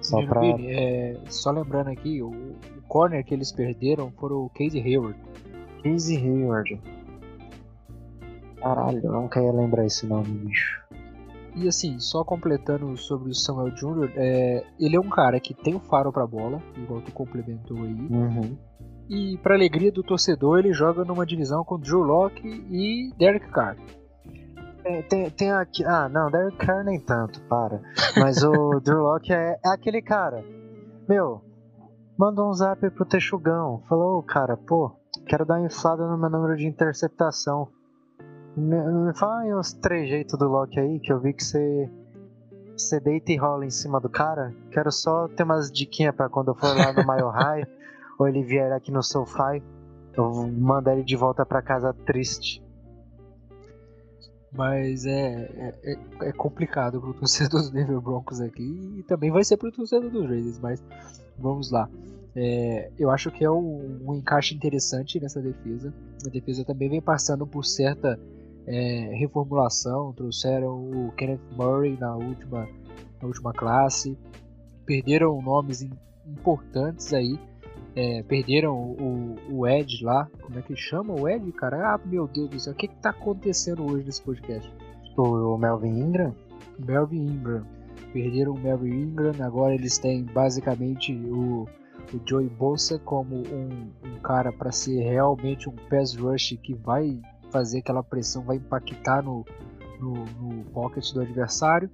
Só 0.00 0.24
pra. 0.26 0.40
É, 0.44 1.16
só 1.28 1.50
lembrando 1.50 1.88
aqui, 1.88 2.22
o, 2.22 2.30
o 2.30 2.82
corner 2.88 3.24
que 3.24 3.34
eles 3.34 3.52
perderam 3.52 4.10
foi 4.18 4.32
o 4.32 4.50
Casey 4.50 4.82
Hayward. 4.82 5.18
Casey 5.82 6.16
Hayward. 6.16 6.80
Caralho, 8.56 9.00
eu 9.02 9.12
nunca 9.12 9.42
ia 9.42 9.52
lembrar 9.52 9.86
esse 9.86 10.06
nome, 10.06 10.28
bicho. 10.28 10.80
E 11.56 11.66
assim, 11.66 11.98
só 11.98 12.22
completando 12.22 12.96
sobre 12.96 13.30
o 13.30 13.34
Samuel 13.34 13.74
Jr., 13.74 14.12
é, 14.14 14.64
ele 14.78 14.96
é 14.96 15.00
um 15.00 15.08
cara 15.08 15.40
que 15.40 15.52
tem 15.52 15.74
o 15.74 15.80
faro 15.80 16.12
pra 16.12 16.26
bola, 16.26 16.62
igual 16.76 17.00
tu 17.00 17.10
complementou 17.12 17.76
aí. 17.78 17.92
Uhum. 17.92 18.56
E 19.10 19.36
para 19.38 19.56
alegria 19.56 19.90
do 19.90 20.04
torcedor, 20.04 20.60
ele 20.60 20.72
joga 20.72 21.04
numa 21.04 21.26
divisão 21.26 21.64
com 21.64 21.76
Drew 21.76 22.00
Locke 22.00 22.46
e 22.46 23.12
Derek 23.18 23.50
Carr. 23.50 23.76
Tem, 24.84 25.02
tem, 25.02 25.30
tem 25.30 25.50
aqui. 25.50 25.84
Ah, 25.84 26.08
não, 26.08 26.30
Derek 26.30 26.56
Carr 26.56 26.84
nem 26.84 27.00
tanto, 27.00 27.42
para. 27.48 27.82
Mas 28.16 28.44
o 28.44 28.78
Drew 28.78 29.02
Locke 29.02 29.32
é, 29.32 29.58
é 29.64 29.68
aquele 29.68 30.00
cara. 30.00 30.44
Meu, 31.08 31.42
manda 32.16 32.40
um 32.44 32.52
zap 32.52 32.88
pro 32.90 33.04
Texugão. 33.04 33.82
Falou, 33.88 34.22
cara, 34.22 34.56
pô, 34.56 34.92
quero 35.26 35.44
dar 35.44 35.58
uma 35.58 35.66
inflada 35.66 36.06
no 36.06 36.16
meu 36.16 36.30
número 36.30 36.56
de 36.56 36.68
interceptação. 36.68 37.66
Me, 38.56 38.76
me 38.76 39.18
fala 39.18 39.40
aí 39.40 39.52
uns 39.52 39.72
trejeitos 39.72 40.38
do 40.38 40.46
Loki 40.46 40.78
aí, 40.78 41.00
que 41.00 41.12
eu 41.12 41.18
vi 41.18 41.32
que 41.32 41.42
você. 41.42 41.90
Você 42.76 43.00
deita 43.00 43.32
e 43.32 43.36
rola 43.36 43.66
em 43.66 43.70
cima 43.70 44.00
do 44.00 44.08
cara. 44.08 44.54
Quero 44.70 44.92
só 44.92 45.26
ter 45.26 45.42
umas 45.42 45.68
diquinhas 45.70 46.14
pra 46.14 46.28
quando 46.28 46.52
eu 46.52 46.54
for 46.54 46.74
lá 46.76 46.92
no 46.92 47.06
Mile 47.06 47.30
High, 47.30 47.66
ou 48.20 48.28
ele 48.28 48.42
vier 48.42 48.70
aqui 48.72 48.92
no 48.92 49.02
SoFi, 49.02 49.62
eu 50.12 50.30
vou 50.32 50.46
mandar 50.52 50.92
ele 50.94 51.02
de 51.04 51.16
volta 51.16 51.44
pra 51.46 51.62
casa 51.62 51.92
triste. 52.04 52.62
Mas 54.52 55.06
é, 55.06 55.12
é, 55.12 55.92
é- 55.92 56.28
é 56.28 56.32
complicado 56.32 57.00
pro 57.00 57.14
torcedor 57.18 57.62
do 57.62 57.70
Denver 57.70 58.00
Broncos 58.00 58.40
aqui 58.40 58.94
e 58.98 59.02
também 59.04 59.30
vai 59.30 59.44
ser 59.44 59.56
pro 59.56 59.70
torcedor 59.72 60.10
dos 60.10 60.26
Raiders, 60.28 60.58
mas 60.58 60.82
vamos 61.38 61.70
lá. 61.70 61.88
É, 62.36 62.90
eu 62.98 63.10
acho 63.10 63.30
que 63.30 63.44
é 63.44 63.50
um, 63.50 64.00
um 64.06 64.14
encaixe 64.14 64.54
interessante 64.54 65.18
nessa 65.20 65.40
defesa. 65.40 65.92
A 66.26 66.28
defesa 66.28 66.64
também 66.64 66.88
vem 66.88 67.00
passando 67.00 67.46
por 67.46 67.64
certa 67.64 68.18
é, 68.66 69.14
reformulação. 69.14 70.12
Trouxeram 70.12 70.74
o 70.78 71.12
Kenneth 71.16 71.40
Murray 71.56 71.96
na 71.98 72.14
última, 72.16 72.68
na 73.20 73.26
última 73.28 73.52
classe. 73.52 74.16
Perderam 74.84 75.40
nomes 75.42 75.82
im- 75.82 75.90
importantes 76.26 77.12
aí. 77.12 77.38
É, 77.96 78.22
perderam 78.22 78.74
o, 78.74 79.36
o 79.50 79.66
Ed 79.66 80.04
lá. 80.04 80.28
Como 80.42 80.58
é 80.58 80.62
que 80.62 80.76
chama 80.76 81.14
o 81.14 81.28
Ed, 81.28 81.50
cara? 81.52 81.94
Ah, 81.94 82.00
meu 82.04 82.28
Deus 82.28 82.48
do 82.48 82.60
céu. 82.60 82.72
O 82.72 82.76
que, 82.76 82.88
que 82.88 82.96
tá 82.96 83.10
acontecendo 83.10 83.84
hoje 83.84 84.04
nesse 84.04 84.22
podcast? 84.22 84.72
O, 85.16 85.54
o 85.54 85.58
Melvin 85.58 85.98
Ingram? 85.98 86.34
Melvin 86.78 87.26
Ingram. 87.26 87.66
Perderam 88.12 88.54
o 88.54 88.58
Melvin 88.58 89.02
Ingram, 89.02 89.32
agora 89.40 89.74
eles 89.74 89.98
têm 89.98 90.24
basicamente 90.24 91.14
o, 91.14 91.66
o 92.12 92.20
Joey 92.26 92.48
Bosa 92.48 92.98
como 92.98 93.36
um, 93.36 93.90
um 94.04 94.18
cara 94.20 94.52
para 94.52 94.72
ser 94.72 95.00
realmente 95.02 95.68
um 95.68 95.74
pass 95.88 96.16
rush 96.16 96.58
que 96.62 96.74
vai 96.74 97.20
fazer 97.50 97.78
aquela 97.78 98.02
pressão, 98.02 98.42
vai 98.42 98.56
impactar 98.56 99.22
no, 99.22 99.44
no, 100.00 100.14
no 100.24 100.64
pocket 100.70 101.12
do 101.12 101.20
adversário. 101.20 101.90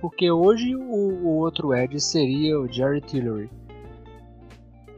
Porque 0.00 0.30
hoje 0.30 0.74
o, 0.74 0.80
o 0.80 1.36
outro 1.36 1.74
edge 1.74 2.00
seria 2.00 2.58
o 2.58 2.66
Jerry 2.66 3.00
Tillery. 3.00 3.50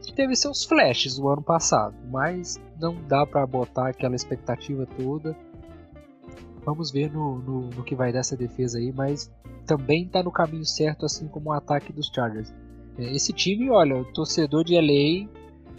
Que 0.05 0.13
teve 0.13 0.35
seus 0.35 0.63
flashes 0.63 1.17
o 1.17 1.27
ano 1.27 1.41
passado, 1.41 1.95
mas 2.11 2.61
não 2.79 2.95
dá 3.07 3.25
para 3.25 3.45
botar 3.45 3.89
aquela 3.89 4.15
expectativa 4.15 4.85
toda. 4.85 5.35
Vamos 6.63 6.91
ver 6.91 7.11
no, 7.11 7.39
no, 7.39 7.61
no 7.69 7.83
que 7.83 7.95
vai 7.95 8.11
dar 8.11 8.19
essa 8.19 8.37
defesa 8.37 8.77
aí, 8.77 8.91
mas 8.91 9.31
também 9.65 10.03
está 10.05 10.23
no 10.23 10.31
caminho 10.31 10.65
certo, 10.65 11.05
assim 11.05 11.27
como 11.27 11.49
o 11.49 11.53
ataque 11.53 11.91
dos 11.91 12.07
Chargers. 12.07 12.53
É, 12.97 13.15
Esse 13.15 13.33
time, 13.33 13.69
olha, 13.69 13.97
o 13.97 14.05
torcedor 14.05 14.63
de 14.63 14.75
LA 14.75 15.27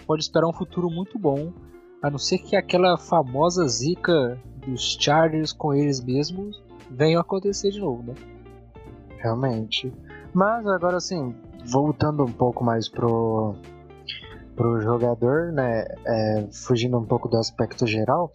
pode 0.06 0.23
esperar 0.23 0.49
um 0.49 0.52
futuro 0.52 0.90
muito 0.90 1.18
bom, 1.18 1.52
a 2.02 2.11
não 2.11 2.18
ser 2.18 2.38
que 2.38 2.56
aquela 2.56 2.97
famosa 2.99 3.66
zica 3.66 4.38
dos 4.66 4.97
Chargers 5.00 5.52
com 5.52 5.73
eles 5.73 6.02
mesmos 6.02 6.62
venha 6.90 7.21
acontecer 7.21 7.71
de 7.71 7.80
novo, 7.80 8.02
né? 8.02 8.14
Realmente. 9.18 9.92
Mas 10.33 10.66
agora 10.66 10.99
assim, 10.99 11.35
voltando 11.64 12.25
um 12.25 12.33
pouco 12.33 12.62
mais 12.62 12.88
pro, 12.88 13.54
pro 14.57 14.81
jogador, 14.81 15.53
né? 15.53 15.87
é, 16.07 16.49
fugindo 16.51 16.99
um 16.99 17.05
pouco 17.05 17.29
do 17.29 17.37
aspecto 17.37 17.87
geral, 17.87 18.33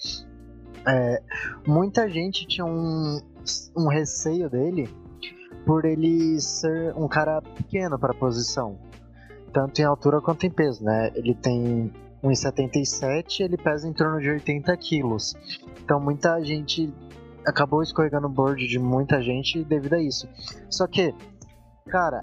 é, 0.87 1.21
muita 1.67 2.07
gente 2.09 2.47
tinha 2.47 2.65
um, 2.65 3.19
um 3.75 3.87
receio 3.87 4.49
dele 4.49 4.89
por 5.65 5.85
ele 5.85 6.39
ser 6.39 6.93
um 6.95 7.07
cara 7.07 7.41
pequeno 7.41 7.99
para 7.99 8.11
a 8.11 8.15
posição, 8.15 8.79
tanto 9.51 9.81
em 9.81 9.83
altura 9.83 10.21
quanto 10.21 10.45
em 10.45 10.49
peso, 10.49 10.83
né? 10.83 11.11
Ele 11.13 11.35
tem 11.35 11.91
1,77 12.23 13.41
ele 13.41 13.57
pesa 13.57 13.87
em 13.87 13.93
torno 13.93 14.19
de 14.19 14.29
80 14.29 14.75
quilos. 14.77 15.35
Então 15.83 15.99
muita 15.99 16.39
gente 16.43 16.91
acabou 17.45 17.81
escorregando 17.81 18.27
o 18.27 18.29
board 18.29 18.67
de 18.67 18.79
muita 18.79 19.21
gente 19.21 19.63
devido 19.63 19.93
a 19.93 20.01
isso. 20.01 20.27
Só 20.69 20.87
que, 20.87 21.13
cara, 21.87 22.21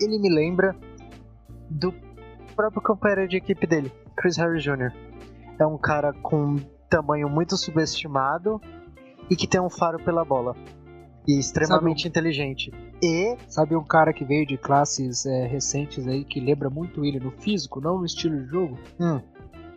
ele 0.00 0.18
me 0.18 0.28
lembra 0.28 0.76
do 1.68 1.92
próprio 2.60 2.82
companheiro 2.82 3.26
de 3.26 3.38
equipe 3.38 3.66
dele, 3.66 3.90
Chris 4.14 4.36
Harris 4.36 4.62
Jr. 4.62 4.92
É 5.58 5.66
um 5.66 5.78
cara 5.78 6.12
com 6.12 6.56
tamanho 6.90 7.26
muito 7.26 7.56
subestimado 7.56 8.60
e 9.30 9.36
que 9.36 9.46
tem 9.46 9.58
um 9.58 9.70
faro 9.70 9.98
pela 10.04 10.24
bola. 10.26 10.54
E 11.26 11.38
extremamente 11.38 12.06
inteligente. 12.06 12.70
E 13.02 13.36
Sabe 13.48 13.74
um 13.76 13.84
cara 13.84 14.12
que 14.12 14.26
veio 14.26 14.46
de 14.46 14.58
classes 14.58 15.24
é, 15.24 15.46
recentes 15.46 16.06
aí 16.06 16.22
que 16.22 16.38
lembra 16.38 16.68
muito 16.68 17.02
ele 17.02 17.18
no 17.18 17.30
físico, 17.30 17.80
não 17.80 17.98
no 17.98 18.04
estilo 18.04 18.36
de 18.42 18.50
jogo? 18.50 18.78
Hum. 19.00 19.20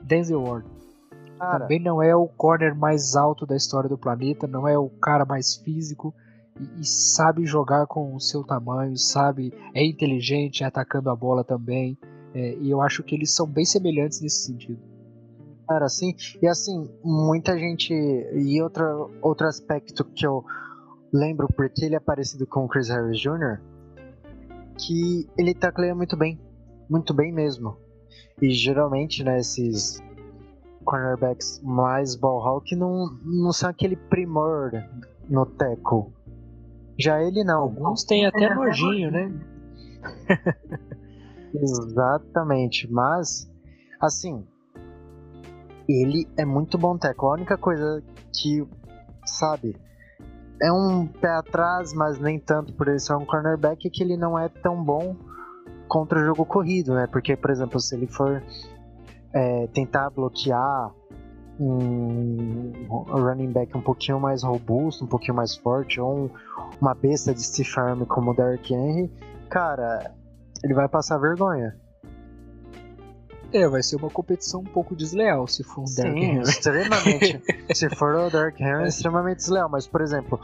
Denzel 0.01 0.41
Ward. 0.41 0.67
cara, 1.39 1.59
Também 1.59 1.81
não 1.81 2.01
é 2.01 2.13
o 2.13 2.27
corner 2.27 2.75
mais 2.75 3.15
alto 3.15 3.45
da 3.45 3.55
história 3.55 3.87
do 3.87 3.97
planeta, 3.97 4.45
não 4.45 4.67
é 4.67 4.77
o 4.77 4.89
cara 4.89 5.23
mais 5.23 5.55
físico 5.55 6.13
e, 6.59 6.81
e 6.81 6.85
sabe 6.85 7.45
jogar 7.45 7.87
com 7.87 8.13
o 8.13 8.19
seu 8.19 8.43
tamanho, 8.43 8.97
sabe, 8.97 9.53
é 9.73 9.85
inteligente 9.85 10.65
atacando 10.65 11.09
a 11.09 11.15
bola 11.15 11.45
também. 11.45 11.97
É, 12.33 12.55
e 12.55 12.69
eu 12.69 12.81
acho 12.81 13.03
que 13.03 13.15
eles 13.15 13.33
são 13.33 13.47
bem 13.47 13.65
semelhantes 13.65 14.21
nesse 14.21 14.45
sentido. 14.45 14.79
cara, 15.67 15.85
assim, 15.85 16.15
e 16.41 16.47
assim, 16.47 16.89
muita 17.03 17.57
gente. 17.57 17.93
E 17.93 18.61
outro, 18.61 19.11
outro 19.21 19.47
aspecto 19.47 20.03
que 20.03 20.25
eu 20.25 20.43
lembro 21.11 21.47
porque 21.55 21.85
ele 21.85 21.95
é 21.95 21.99
parecido 21.99 22.47
com 22.47 22.65
o 22.65 22.67
Chris 22.67 22.89
Harris 22.89 23.19
Jr., 23.19 23.59
que 24.77 25.27
ele 25.37 25.53
tacleia 25.53 25.93
muito 25.93 26.17
bem. 26.17 26.39
Muito 26.89 27.13
bem 27.13 27.31
mesmo. 27.31 27.77
E 28.41 28.49
geralmente, 28.49 29.23
né, 29.23 29.37
esses 29.37 30.01
cornerbacks 30.83 31.61
mais 31.63 32.15
ball 32.15 32.41
hawk 32.41 32.75
não, 32.75 33.07
não 33.23 33.53
são 33.53 33.69
aquele 33.69 33.95
primor 33.95 34.71
no 35.29 35.45
tackle. 35.45 36.11
Já 36.97 37.23
ele 37.23 37.43
não. 37.43 37.61
Alguns 37.61 38.03
têm 38.03 38.25
até 38.25 38.53
nojinho, 38.53 39.11
né? 39.11 39.31
Exatamente, 41.53 42.91
mas 42.91 43.49
assim, 44.01 44.45
ele 45.87 46.27
é 46.37 46.45
muito 46.45 46.77
bom 46.77 46.97
tackle. 46.97 47.29
A 47.29 47.33
única 47.33 47.57
coisa 47.57 48.03
que, 48.33 48.65
sabe, 49.25 49.75
é 50.61 50.71
um 50.71 51.05
pé 51.07 51.29
atrás, 51.29 51.93
mas 51.93 52.19
nem 52.19 52.39
tanto 52.39 52.73
por 52.73 52.87
ele 52.87 52.99
ser 52.99 53.15
um 53.15 53.25
cornerback, 53.25 53.87
é 53.87 53.91
que 53.91 54.03
ele 54.03 54.17
não 54.17 54.37
é 54.37 54.49
tão 54.49 54.83
bom 54.83 55.15
contra 55.87 56.19
o 56.19 56.25
jogo 56.25 56.45
corrido, 56.45 56.93
né? 56.93 57.07
Porque, 57.07 57.35
por 57.35 57.51
exemplo, 57.51 57.79
se 57.79 57.95
ele 57.95 58.07
for 58.07 58.41
é, 59.33 59.67
tentar 59.67 60.09
bloquear 60.09 60.91
um 61.59 62.71
running 63.07 63.51
back 63.51 63.75
um 63.77 63.81
pouquinho 63.81 64.19
mais 64.19 64.43
robusto, 64.43 65.05
um 65.05 65.07
pouquinho 65.07 65.35
mais 65.35 65.55
forte, 65.55 65.99
ou 65.99 66.25
um- 66.25 66.29
uma 66.81 66.93
besta 66.95 67.33
de 67.33 67.43
stiff 67.43 67.79
arm 67.79 68.03
como 68.05 68.31
o 68.31 68.33
Derrick 68.35 68.73
Henry, 68.73 69.11
cara, 69.49 70.13
ele 70.63 70.73
vai 70.73 70.88
passar 70.88 71.17
vergonha. 71.17 71.76
É, 73.52 73.67
vai 73.67 73.84
ser 73.84 73.97
uma 73.97 74.10
competição 74.10 74.62
um 74.62 74.65
pouco 74.65 74.95
desleal 74.95 75.47
se 75.47 75.63
for 75.63 75.82
um 75.82 75.88
Sim, 75.88 76.08
Henry. 76.08 76.41
extremamente. 76.49 77.41
Se 77.73 77.88
for 77.95 78.15
o 78.15 78.30
Derrick 78.30 78.62
Henry, 78.63 78.86
é 78.86 78.88
extremamente 78.88 79.38
desleal. 79.38 79.69
Mas, 79.69 79.86
por 79.86 80.02
exemplo, 80.02 80.39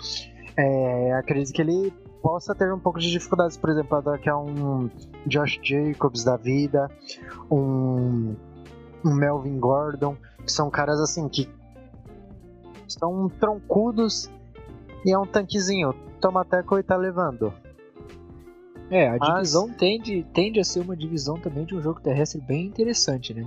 é, 0.55 1.13
acredito 1.13 1.51
que 1.51 1.61
ele 1.61 1.91
possa 2.21 2.53
ter 2.53 2.71
um 2.71 2.79
pouco 2.79 2.99
de 2.99 3.09
dificuldades, 3.09 3.57
por 3.57 3.71
exemplo, 3.71 3.89
para 3.89 4.11
daqui 4.11 4.29
a 4.29 4.37
um 4.37 4.91
Josh 5.25 5.59
Jacobs 5.63 6.23
da 6.23 6.37
vida, 6.37 6.87
um, 7.49 8.35
um 9.03 9.13
Melvin 9.15 9.57
Gordon, 9.57 10.15
que 10.45 10.51
são 10.51 10.69
caras 10.69 10.99
assim 10.99 11.27
que 11.27 11.49
são 12.87 13.27
troncudos 13.39 14.29
e 15.03 15.11
é 15.11 15.17
um 15.17 15.25
tanquezinho. 15.25 15.93
Toma 16.21 16.45
teco 16.45 16.77
e 16.77 16.83
tá 16.83 16.95
levando. 16.95 17.51
É, 18.91 19.07
a 19.09 19.17
Mas- 19.19 19.33
divisão 19.33 19.69
tende, 19.69 20.25
tende 20.33 20.59
a 20.59 20.63
ser 20.63 20.79
uma 20.79 20.95
divisão 20.95 21.37
também 21.37 21.65
de 21.65 21.75
um 21.75 21.81
jogo 21.81 21.99
terrestre 22.01 22.41
bem 22.41 22.65
interessante, 22.65 23.33
né? 23.33 23.45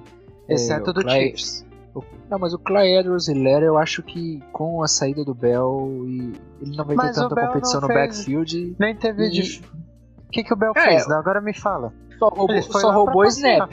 É, 0.48 0.54
Exceto 0.54 0.90
o 0.90 0.92
do 0.92 1.02
Clay- 1.02 1.28
Chiefs. 1.36 1.66
o- 1.94 2.02
Não, 2.30 2.38
mas 2.38 2.54
o 2.54 2.58
Clay 2.58 2.96
Edwards 2.98 3.28
e 3.28 3.34
Lera, 3.34 3.64
eu 3.66 3.76
acho 3.76 4.02
que 4.02 4.40
com 4.52 4.82
a 4.82 4.88
saída 4.88 5.24
do 5.24 5.34
Bell, 5.34 6.04
e 6.06 6.32
ele 6.60 6.76
não 6.76 6.84
vai 6.84 6.94
Mas 6.96 7.16
ter 7.16 7.22
tanta 7.22 7.46
competição 7.46 7.80
no 7.80 7.86
fez- 7.88 7.98
backfield. 7.98 8.76
Nem 8.78 8.94
teve. 8.96 9.26
E- 9.26 9.30
dif- 9.30 9.62
O 10.26 10.30
que, 10.32 10.42
que 10.44 10.54
o 10.54 10.56
Bell 10.56 10.72
É, 10.76 10.80
fez? 10.80 11.10
Agora 11.10 11.40
me 11.42 11.52
fala. 11.52 11.92
Só 12.18 12.28
roubou, 12.28 12.62
só 12.62 12.80
pra 12.80 12.92
roubou 12.92 13.24
snap. 13.26 13.70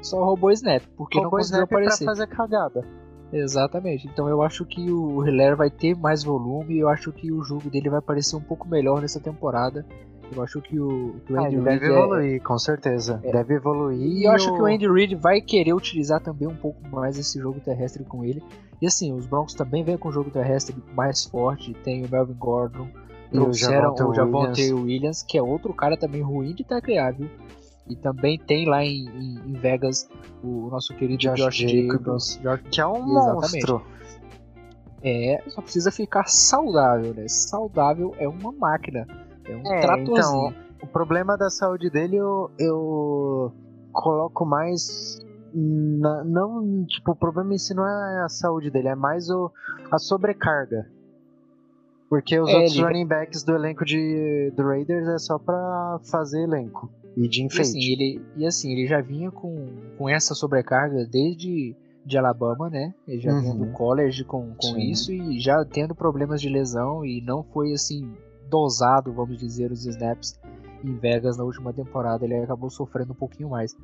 Só 0.00 0.24
roubou 0.24 0.50
snap, 0.50 0.82
porque 0.96 1.18
Roubou 1.18 1.32
não 1.32 1.38
conseguiu 1.38 1.58
snap 1.64 1.68
pra 1.68 1.78
aparecer. 1.78 2.04
fazer 2.04 2.26
cagada. 2.26 2.84
Exatamente. 3.32 4.06
Então 4.08 4.28
eu 4.28 4.42
acho 4.42 4.64
que 4.66 4.90
o 4.90 5.24
Hilaire 5.26 5.54
vai 5.56 5.70
ter 5.70 5.96
mais 5.96 6.22
volume. 6.24 6.78
Eu 6.78 6.88
acho 6.88 7.12
que 7.12 7.32
o 7.32 7.42
jogo 7.42 7.70
dele 7.70 7.88
vai 7.88 8.00
parecer 8.00 8.34
um 8.36 8.40
pouco 8.40 8.68
melhor 8.68 9.00
nessa 9.00 9.20
temporada. 9.20 9.86
Eu 10.34 10.42
acho 10.42 10.60
que 10.62 10.78
o, 10.80 11.14
que 11.26 11.32
o 11.32 11.36
Ah, 11.38 11.46
Andy 11.46 11.56
ele 11.56 11.64
Reid 11.64 11.80
deve 11.80 11.92
é- 11.92 11.96
evoluir, 11.98 12.42
com 12.42 12.58
certeza. 12.58 13.20
É. 13.22 13.32
Deve 13.32 13.54
evoluir. 13.54 14.00
E 14.00 14.24
eu 14.24 14.30
acho 14.32 14.52
que 14.54 14.60
o 14.62 14.66
Andy 14.66 14.90
Reid 14.90 15.14
vai 15.16 15.40
querer 15.40 15.72
utilizar 15.74 16.20
também 16.20 16.48
um 16.48 16.54
pouco 16.56 16.80
mais 16.88 17.18
esse 17.18 17.38
jogo 17.38 17.60
terrestre 17.60 18.04
com 18.04 18.24
ele. 18.24 18.42
E 18.80 18.86
assim, 18.86 19.12
os 19.12 19.26
Broncos 19.26 19.54
também 19.54 19.84
vêm 19.84 19.96
com 19.96 20.08
o 20.08 20.12
jogo 20.12 20.30
terrestre 20.30 20.74
mais 20.94 21.24
forte. 21.24 21.74
Tem 21.84 22.04
o 22.04 22.08
Melvin 22.10 22.34
Gordon, 22.34 22.88
o 23.30 23.30
trouxeram 23.34 23.94
o 23.94 24.14
Javonte 24.14 24.60
Williams. 24.62 24.84
Williams. 24.84 25.22
que 25.22 25.38
é 25.38 25.42
outro 25.42 25.72
cara 25.74 25.96
também 25.96 26.22
ruim 26.22 26.52
de 26.54 26.64
taclear, 26.64 27.14
viu? 27.14 27.28
E 27.88 27.94
também 27.96 28.38
tem 28.38 28.64
lá 28.66 28.84
em, 28.84 29.04
em- 29.08 29.40
em 29.50 29.52
Vegas 29.54 30.08
o 30.42 30.68
nosso 30.70 30.94
querido 30.94 31.18
Josh 31.18 31.36
Josh, 31.38 31.56
Jacobs. 31.58 32.38
Jacobs. 32.42 32.68
Que 32.70 32.80
é 32.80 32.86
um 32.86 33.10
Exatamente. 33.10 33.52
monstro. 33.52 33.82
É, 35.04 35.42
só 35.48 35.60
precisa 35.60 35.90
ficar 35.90 36.26
saudável, 36.28 37.12
né? 37.12 37.24
Saudável 37.26 38.14
é 38.18 38.28
uma 38.28 38.52
máquina. 38.52 39.04
É 39.48 39.56
um 39.56 39.62
É, 39.66 39.80
tratorzinho. 39.80 40.54
O 40.82 40.86
problema 40.86 41.36
da 41.36 41.48
saúde 41.50 41.90
dele 41.90 42.16
eu, 42.16 42.50
eu 42.58 43.52
coloco 43.92 44.44
mais. 44.44 45.18
na- 45.54 46.24
não, 46.24 46.84
tipo, 46.86 47.12
o 47.12 47.16
problema 47.16 47.54
em 47.54 47.58
si 47.58 47.74
não 47.74 47.86
é 47.86 48.24
a 48.24 48.28
saúde 48.28 48.70
dele, 48.70 48.88
é 48.88 48.94
mais 48.94 49.28
o, 49.28 49.50
a 49.90 49.98
sobrecarga. 49.98 50.86
Porque 52.08 52.38
os 52.38 52.48
É, 52.50 52.56
outros 52.56 52.74
ele- 52.76 52.84
running 52.84 53.06
backs 53.06 53.42
do 53.42 53.54
elenco 53.54 53.84
de, 53.84 54.52
do 54.56 54.62
Raiders 54.64 55.08
é 55.08 55.18
só 55.18 55.38
pra 55.38 55.98
fazer 56.10 56.42
elenco 56.42 56.90
e 57.16 57.26
de 57.28 57.42
E 57.42 57.46
enfeite. 57.46 57.62
assim, 57.62 57.80
ele, 57.92 58.22
e 58.36 58.46
assim, 58.46 58.72
ele 58.72 58.86
já 58.86 59.00
vinha 59.00 59.30
com, 59.30 59.66
com 59.96 60.08
essa 60.08 60.34
sobrecarga 60.34 61.06
desde 61.10 61.74
de 62.04 62.18
Alabama, 62.18 62.68
né? 62.68 62.92
Ele 63.06 63.20
já 63.20 63.32
vinha 63.38 63.52
Uhum. 63.52 63.58
do 63.66 63.72
college 63.72 64.24
com, 64.24 64.54
com 64.56 64.74
Sim. 64.76 64.90
isso 64.90 65.12
e 65.12 65.38
já 65.40 65.64
tendo 65.64 65.94
problemas 65.94 66.40
de 66.40 66.48
lesão 66.48 67.04
e 67.04 67.22
não 67.24 67.42
foi 67.44 67.72
assim 67.72 68.10
dosado, 68.52 69.10
vamos 69.12 69.38
dizer, 69.38 69.72
os 69.72 69.86
snaps 69.86 70.38
em 70.84 70.94
Vegas 70.98 71.38
na 71.38 71.44
última 71.44 71.72
temporada. 71.72 72.24
Ele 72.24 72.36
acabou 72.36 72.68
sofrendo 72.68 73.12
um 73.12 73.16
pouquinho 73.16 73.48
mais. 73.48 73.74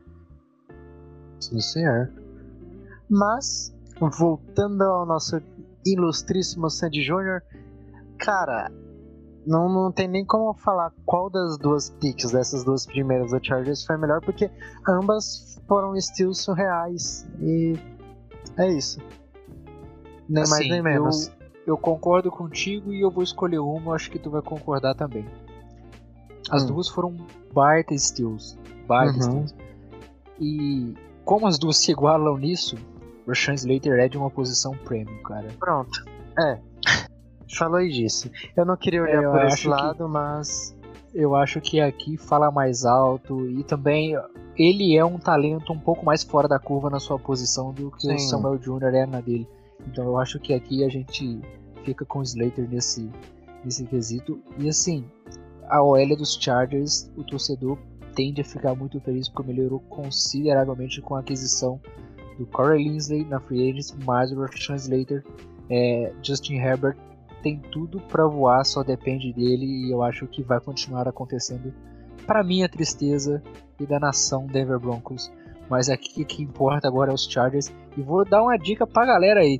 Sim, 1.40 1.58
senhor. 1.60 2.12
Mas, 3.08 3.74
voltando 4.18 4.82
ao 4.82 5.06
nosso 5.06 5.40
ilustríssimo 5.86 6.68
Sandy 6.68 7.02
Jr., 7.02 7.40
cara, 8.18 8.70
não, 9.46 9.68
não 9.72 9.90
tem 9.90 10.06
nem 10.06 10.26
como 10.26 10.52
falar 10.52 10.92
qual 11.06 11.30
das 11.30 11.56
duas 11.56 11.88
picks, 11.88 12.32
dessas 12.32 12.64
duas 12.64 12.84
primeiras 12.84 13.30
do 13.30 13.42
Chargers 13.42 13.86
foi 13.86 13.96
melhor, 13.96 14.20
porque 14.20 14.50
ambas 14.86 15.58
foram 15.66 15.96
estilos 15.96 16.42
surreais. 16.42 17.26
E 17.40 17.78
é 18.58 18.68
isso. 18.70 19.00
Nem 20.28 20.44
mais 20.44 20.52
Assim, 20.52 20.70
nem 20.70 20.82
menos. 20.82 21.37
Eu, 21.68 21.76
concordo 21.76 22.30
contigo 22.30 22.92
e 22.92 23.00
eu 23.00 23.10
vou 23.10 23.22
escolher 23.22 23.58
uma, 23.58 23.94
acho 23.94 24.10
que 24.10 24.18
tu 24.18 24.30
vai 24.30 24.40
concordar 24.42 24.94
também. 24.94 25.26
As 26.50 26.62
Hum. 26.62 26.66
duas 26.68 26.88
foram 26.88 27.14
baita 27.52 27.96
steals. 27.98 28.56
Baita 28.86 29.14
Uhum. 29.16 29.46
steals. 29.46 29.54
E 30.40 30.94
como 31.24 31.46
as 31.46 31.58
duas 31.58 31.76
se 31.78 31.90
igualam 31.92 32.36
nisso, 32.38 32.76
o 33.26 33.28
Rashan 33.30 33.54
Slater 33.54 33.98
é 33.98 34.08
de 34.08 34.16
uma 34.16 34.30
posição 34.30 34.72
premium, 34.84 35.22
cara. 35.22 35.48
Pronto. 35.58 36.04
É. 36.38 36.58
Falou 37.58 37.80
disso. 37.86 38.30
Eu 38.56 38.64
não 38.64 38.76
queria 38.76 39.02
olhar 39.02 39.22
É, 39.22 39.30
por 39.30 39.44
esse 39.46 39.62
que- 39.62 39.68
lado, 39.68 40.08
mas. 40.08 40.76
Eu 41.14 41.34
acho 41.34 41.58
que 41.60 41.80
aqui 41.80 42.18
fala 42.18 42.50
mais 42.50 42.84
alto 42.84 43.46
e 43.48 43.64
também 43.64 44.14
ele 44.56 44.94
é 44.94 45.02
um 45.04 45.18
talento 45.18 45.72
um 45.72 45.78
pouco 45.78 46.04
mais 46.04 46.22
fora 46.22 46.46
da 46.46 46.58
curva 46.58 46.90
na 46.90 47.00
sua 47.00 47.18
posição 47.18 47.72
do 47.72 47.90
que 47.90 47.96
o 48.06 48.10
Sim. 48.10 48.18
Samuel 48.18 48.58
Jr. 48.58 48.94
é 48.94 49.06
na 49.06 49.20
dele. 49.20 49.48
Então 49.86 50.04
eu 50.04 50.18
acho 50.18 50.38
que 50.38 50.52
aqui 50.52 50.84
a 50.84 50.88
gente 50.88 51.40
fica 51.84 52.04
com 52.04 52.20
o 52.20 52.22
Slater 52.22 52.68
nesse, 52.68 53.10
nesse 53.64 53.84
quesito. 53.84 54.40
E 54.58 54.68
assim, 54.68 55.04
a 55.68 55.82
OL 55.82 56.16
dos 56.16 56.34
Chargers, 56.40 57.10
o 57.16 57.24
torcedor 57.24 57.78
tende 58.14 58.40
a 58.40 58.44
ficar 58.44 58.74
muito 58.74 59.00
feliz 59.00 59.28
porque 59.28 59.52
melhorou 59.52 59.80
consideravelmente 59.80 61.00
com 61.00 61.14
a 61.14 61.20
aquisição 61.20 61.80
do 62.38 62.46
Corey 62.46 62.82
Linsley 62.82 63.24
na 63.24 63.40
Free 63.40 63.70
Agents, 63.70 63.96
mais 64.04 64.32
o 64.32 64.40
Rashawn 64.40 64.76
Slater. 64.76 65.24
É, 65.70 66.12
Justin 66.22 66.56
Herbert 66.56 66.96
tem 67.42 67.60
tudo 67.70 68.00
pra 68.00 68.26
voar, 68.26 68.64
só 68.64 68.82
depende 68.82 69.32
dele 69.32 69.64
e 69.64 69.92
eu 69.92 70.02
acho 70.02 70.26
que 70.26 70.42
vai 70.42 70.60
continuar 70.60 71.06
acontecendo 71.06 71.72
para 72.26 72.42
minha 72.42 72.68
tristeza 72.68 73.42
e 73.78 73.86
da 73.86 73.98
nação 73.98 74.46
Denver 74.46 74.78
Broncos. 74.78 75.30
Mas 75.68 75.88
aqui 75.88 76.22
o 76.22 76.26
que 76.26 76.42
importa 76.42 76.88
agora 76.88 77.10
é 77.10 77.14
os 77.14 77.24
Chargers 77.30 77.72
e 77.96 78.02
vou 78.02 78.24
dar 78.24 78.42
uma 78.42 78.56
dica 78.56 78.86
pra 78.86 79.04
galera 79.04 79.40
aí. 79.40 79.58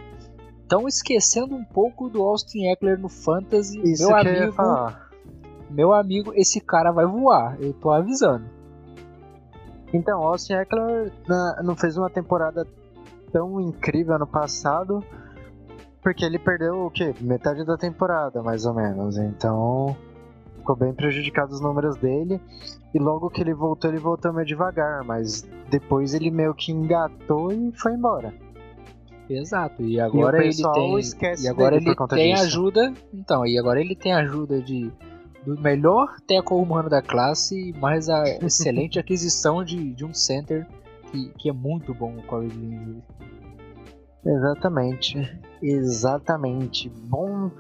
Estão 0.63 0.87
esquecendo 0.87 1.55
um 1.55 1.65
pouco 1.65 2.09
do 2.09 2.23
Austin 2.23 2.67
Eckler 2.67 2.99
no 2.99 3.09
Fantasy. 3.09 3.81
Isso 3.83 4.09
meu 4.09 4.19
que 4.19 4.29
eu 4.29 4.33
ia 4.33 4.39
amigo, 4.41 4.53
falar. 4.53 5.11
meu 5.71 5.93
amigo, 5.93 6.33
esse 6.35 6.61
cara 6.61 6.93
vai 6.93 7.07
voar. 7.07 7.57
Eu 7.61 7.73
tô 7.73 7.91
avisando. 7.91 8.45
Então, 9.93 10.23
Austin 10.23 10.53
Eckler 10.53 11.11
não 11.65 11.75
fez 11.75 11.97
uma 11.97 12.11
temporada 12.11 12.67
tão 13.33 13.61
incrível 13.61 14.15
ano 14.15 14.27
passado, 14.27 15.03
porque 16.03 16.25
ele 16.25 16.39
perdeu 16.39 16.87
o 16.87 16.91
quê? 16.91 17.15
Metade 17.21 17.65
da 17.65 17.77
temporada, 17.77 18.43
mais 18.43 18.67
ou 18.67 18.75
menos. 18.75 19.17
Então, 19.17 19.97
ficou 20.69 20.77
bem 20.77 20.93
prejudicado 20.93 21.53
os 21.53 21.61
números 21.61 21.97
dele. 21.97 22.41
E 22.93 22.99
logo 22.99 23.31
que 23.31 23.41
ele 23.41 23.55
voltou, 23.55 23.91
ele 23.91 23.99
voltou 23.99 24.33
meio 24.33 24.47
devagar, 24.47 25.03
mas 25.05 25.49
depois 25.71 26.13
ele 26.13 26.31
meio 26.31 26.55
que 26.55 26.73
engatou 26.73 27.51
e 27.51 27.73
foi 27.73 27.93
embora. 27.95 28.35
Exato. 29.31 29.83
E 29.83 30.01
agora 30.01 30.39
ele 30.39 30.49
pessoal 30.49 30.75
tem 30.75 30.99
esquece 30.99 31.45
e 31.45 31.49
agora 31.49 31.77
ele 31.77 31.95
tem 32.09 32.33
disso. 32.35 32.45
ajuda. 32.45 32.93
Então, 33.13 33.47
e 33.47 33.59
agora 33.59 33.81
ele 33.81 33.95
tem 33.95 34.13
ajuda 34.13 34.61
de 34.61 34.93
do 35.45 35.59
melhor 35.61 36.17
tackle 36.27 36.59
humano 36.59 36.91
da 36.91 37.01
classe, 37.01 37.73
mais 37.79 38.09
a 38.09 38.25
excelente 38.45 38.99
aquisição 38.99 39.65
de, 39.65 39.95
de 39.95 40.05
um 40.05 40.13
center 40.13 40.67
que, 41.11 41.29
que 41.39 41.49
é 41.49 41.53
muito 41.53 41.95
bom 41.95 42.17
o 42.17 42.23
Corey. 42.23 43.03
Exatamente. 44.25 45.41
Exatamente. 45.63 46.89
Bom. 46.89 47.51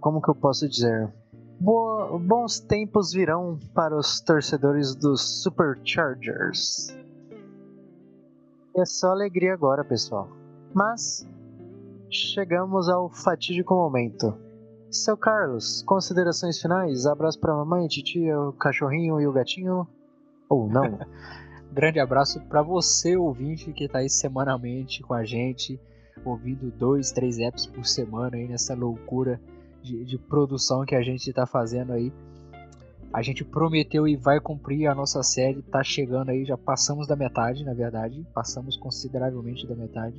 Como 0.00 0.20
que 0.20 0.30
eu 0.30 0.34
posso 0.34 0.68
dizer? 0.68 1.12
Boa- 1.62 2.18
bons 2.18 2.58
tempos 2.58 3.12
virão 3.12 3.56
para 3.72 3.96
os 3.96 4.20
torcedores 4.20 4.96
dos 4.96 5.42
Superchargers. 5.44 6.88
É 8.76 8.84
só 8.84 9.12
alegria 9.12 9.54
agora, 9.54 9.84
pessoal. 9.84 10.28
Mas 10.74 11.24
chegamos 12.10 12.88
ao 12.88 13.08
fatídico 13.08 13.74
momento. 13.74 14.36
Seu 14.90 15.16
Carlos, 15.16 15.82
considerações 15.82 16.60
finais? 16.60 17.06
Abraço 17.06 17.38
pra 17.38 17.54
mamãe, 17.54 17.86
titia, 17.86 18.40
o 18.40 18.52
cachorrinho 18.52 19.20
e 19.20 19.26
o 19.28 19.32
gatinho? 19.32 19.86
Ou 20.48 20.68
não? 20.68 20.98
Grande 21.72 22.00
abraço 22.00 22.40
para 22.48 22.60
você, 22.60 23.16
ouvinte, 23.16 23.72
que 23.72 23.86
tá 23.88 23.98
aí 24.00 24.10
semanalmente 24.10 25.00
com 25.04 25.14
a 25.14 25.24
gente, 25.24 25.80
ouvindo 26.24 26.72
dois, 26.72 27.12
três 27.12 27.38
apps 27.38 27.66
por 27.66 27.86
semana 27.86 28.36
aí 28.36 28.48
nessa 28.48 28.74
loucura 28.74 29.40
de, 29.82 30.04
de 30.04 30.18
produção 30.18 30.84
que 30.84 30.94
a 30.94 31.02
gente 31.02 31.32
tá 31.32 31.46
fazendo 31.46 31.92
aí. 31.92 32.12
A 33.12 33.20
gente 33.20 33.44
prometeu 33.44 34.08
e 34.08 34.16
vai 34.16 34.40
cumprir 34.40 34.86
a 34.86 34.94
nossa 34.94 35.22
série, 35.22 35.60
tá 35.62 35.82
chegando 35.82 36.30
aí, 36.30 36.44
já 36.46 36.56
passamos 36.56 37.06
da 37.06 37.14
metade, 37.14 37.62
na 37.64 37.74
verdade, 37.74 38.26
passamos 38.32 38.76
consideravelmente 38.76 39.66
da 39.66 39.74
metade. 39.74 40.16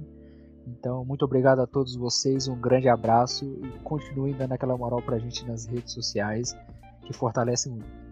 Então, 0.67 1.03
muito 1.03 1.25
obrigado 1.25 1.59
a 1.59 1.67
todos 1.67 1.95
vocês, 1.95 2.47
um 2.47 2.59
grande 2.59 2.87
abraço 2.87 3.45
e 3.45 3.79
continuem 3.83 4.33
dando 4.33 4.53
aquela 4.53 4.77
moral 4.77 5.01
pra 5.01 5.17
gente 5.17 5.45
nas 5.47 5.65
redes 5.65 5.91
sociais, 5.93 6.55
que 7.01 7.13
fortalece 7.13 7.69
muito. 7.69 8.03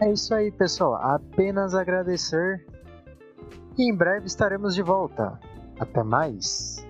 É 0.00 0.10
isso 0.10 0.34
aí, 0.34 0.50
pessoal. 0.50 0.94
Apenas 0.94 1.74
agradecer. 1.74 2.66
E 3.78 3.90
em 3.90 3.94
breve 3.94 4.26
estaremos 4.26 4.74
de 4.74 4.82
volta. 4.82 5.38
Até 5.78 6.02
mais. 6.02 6.84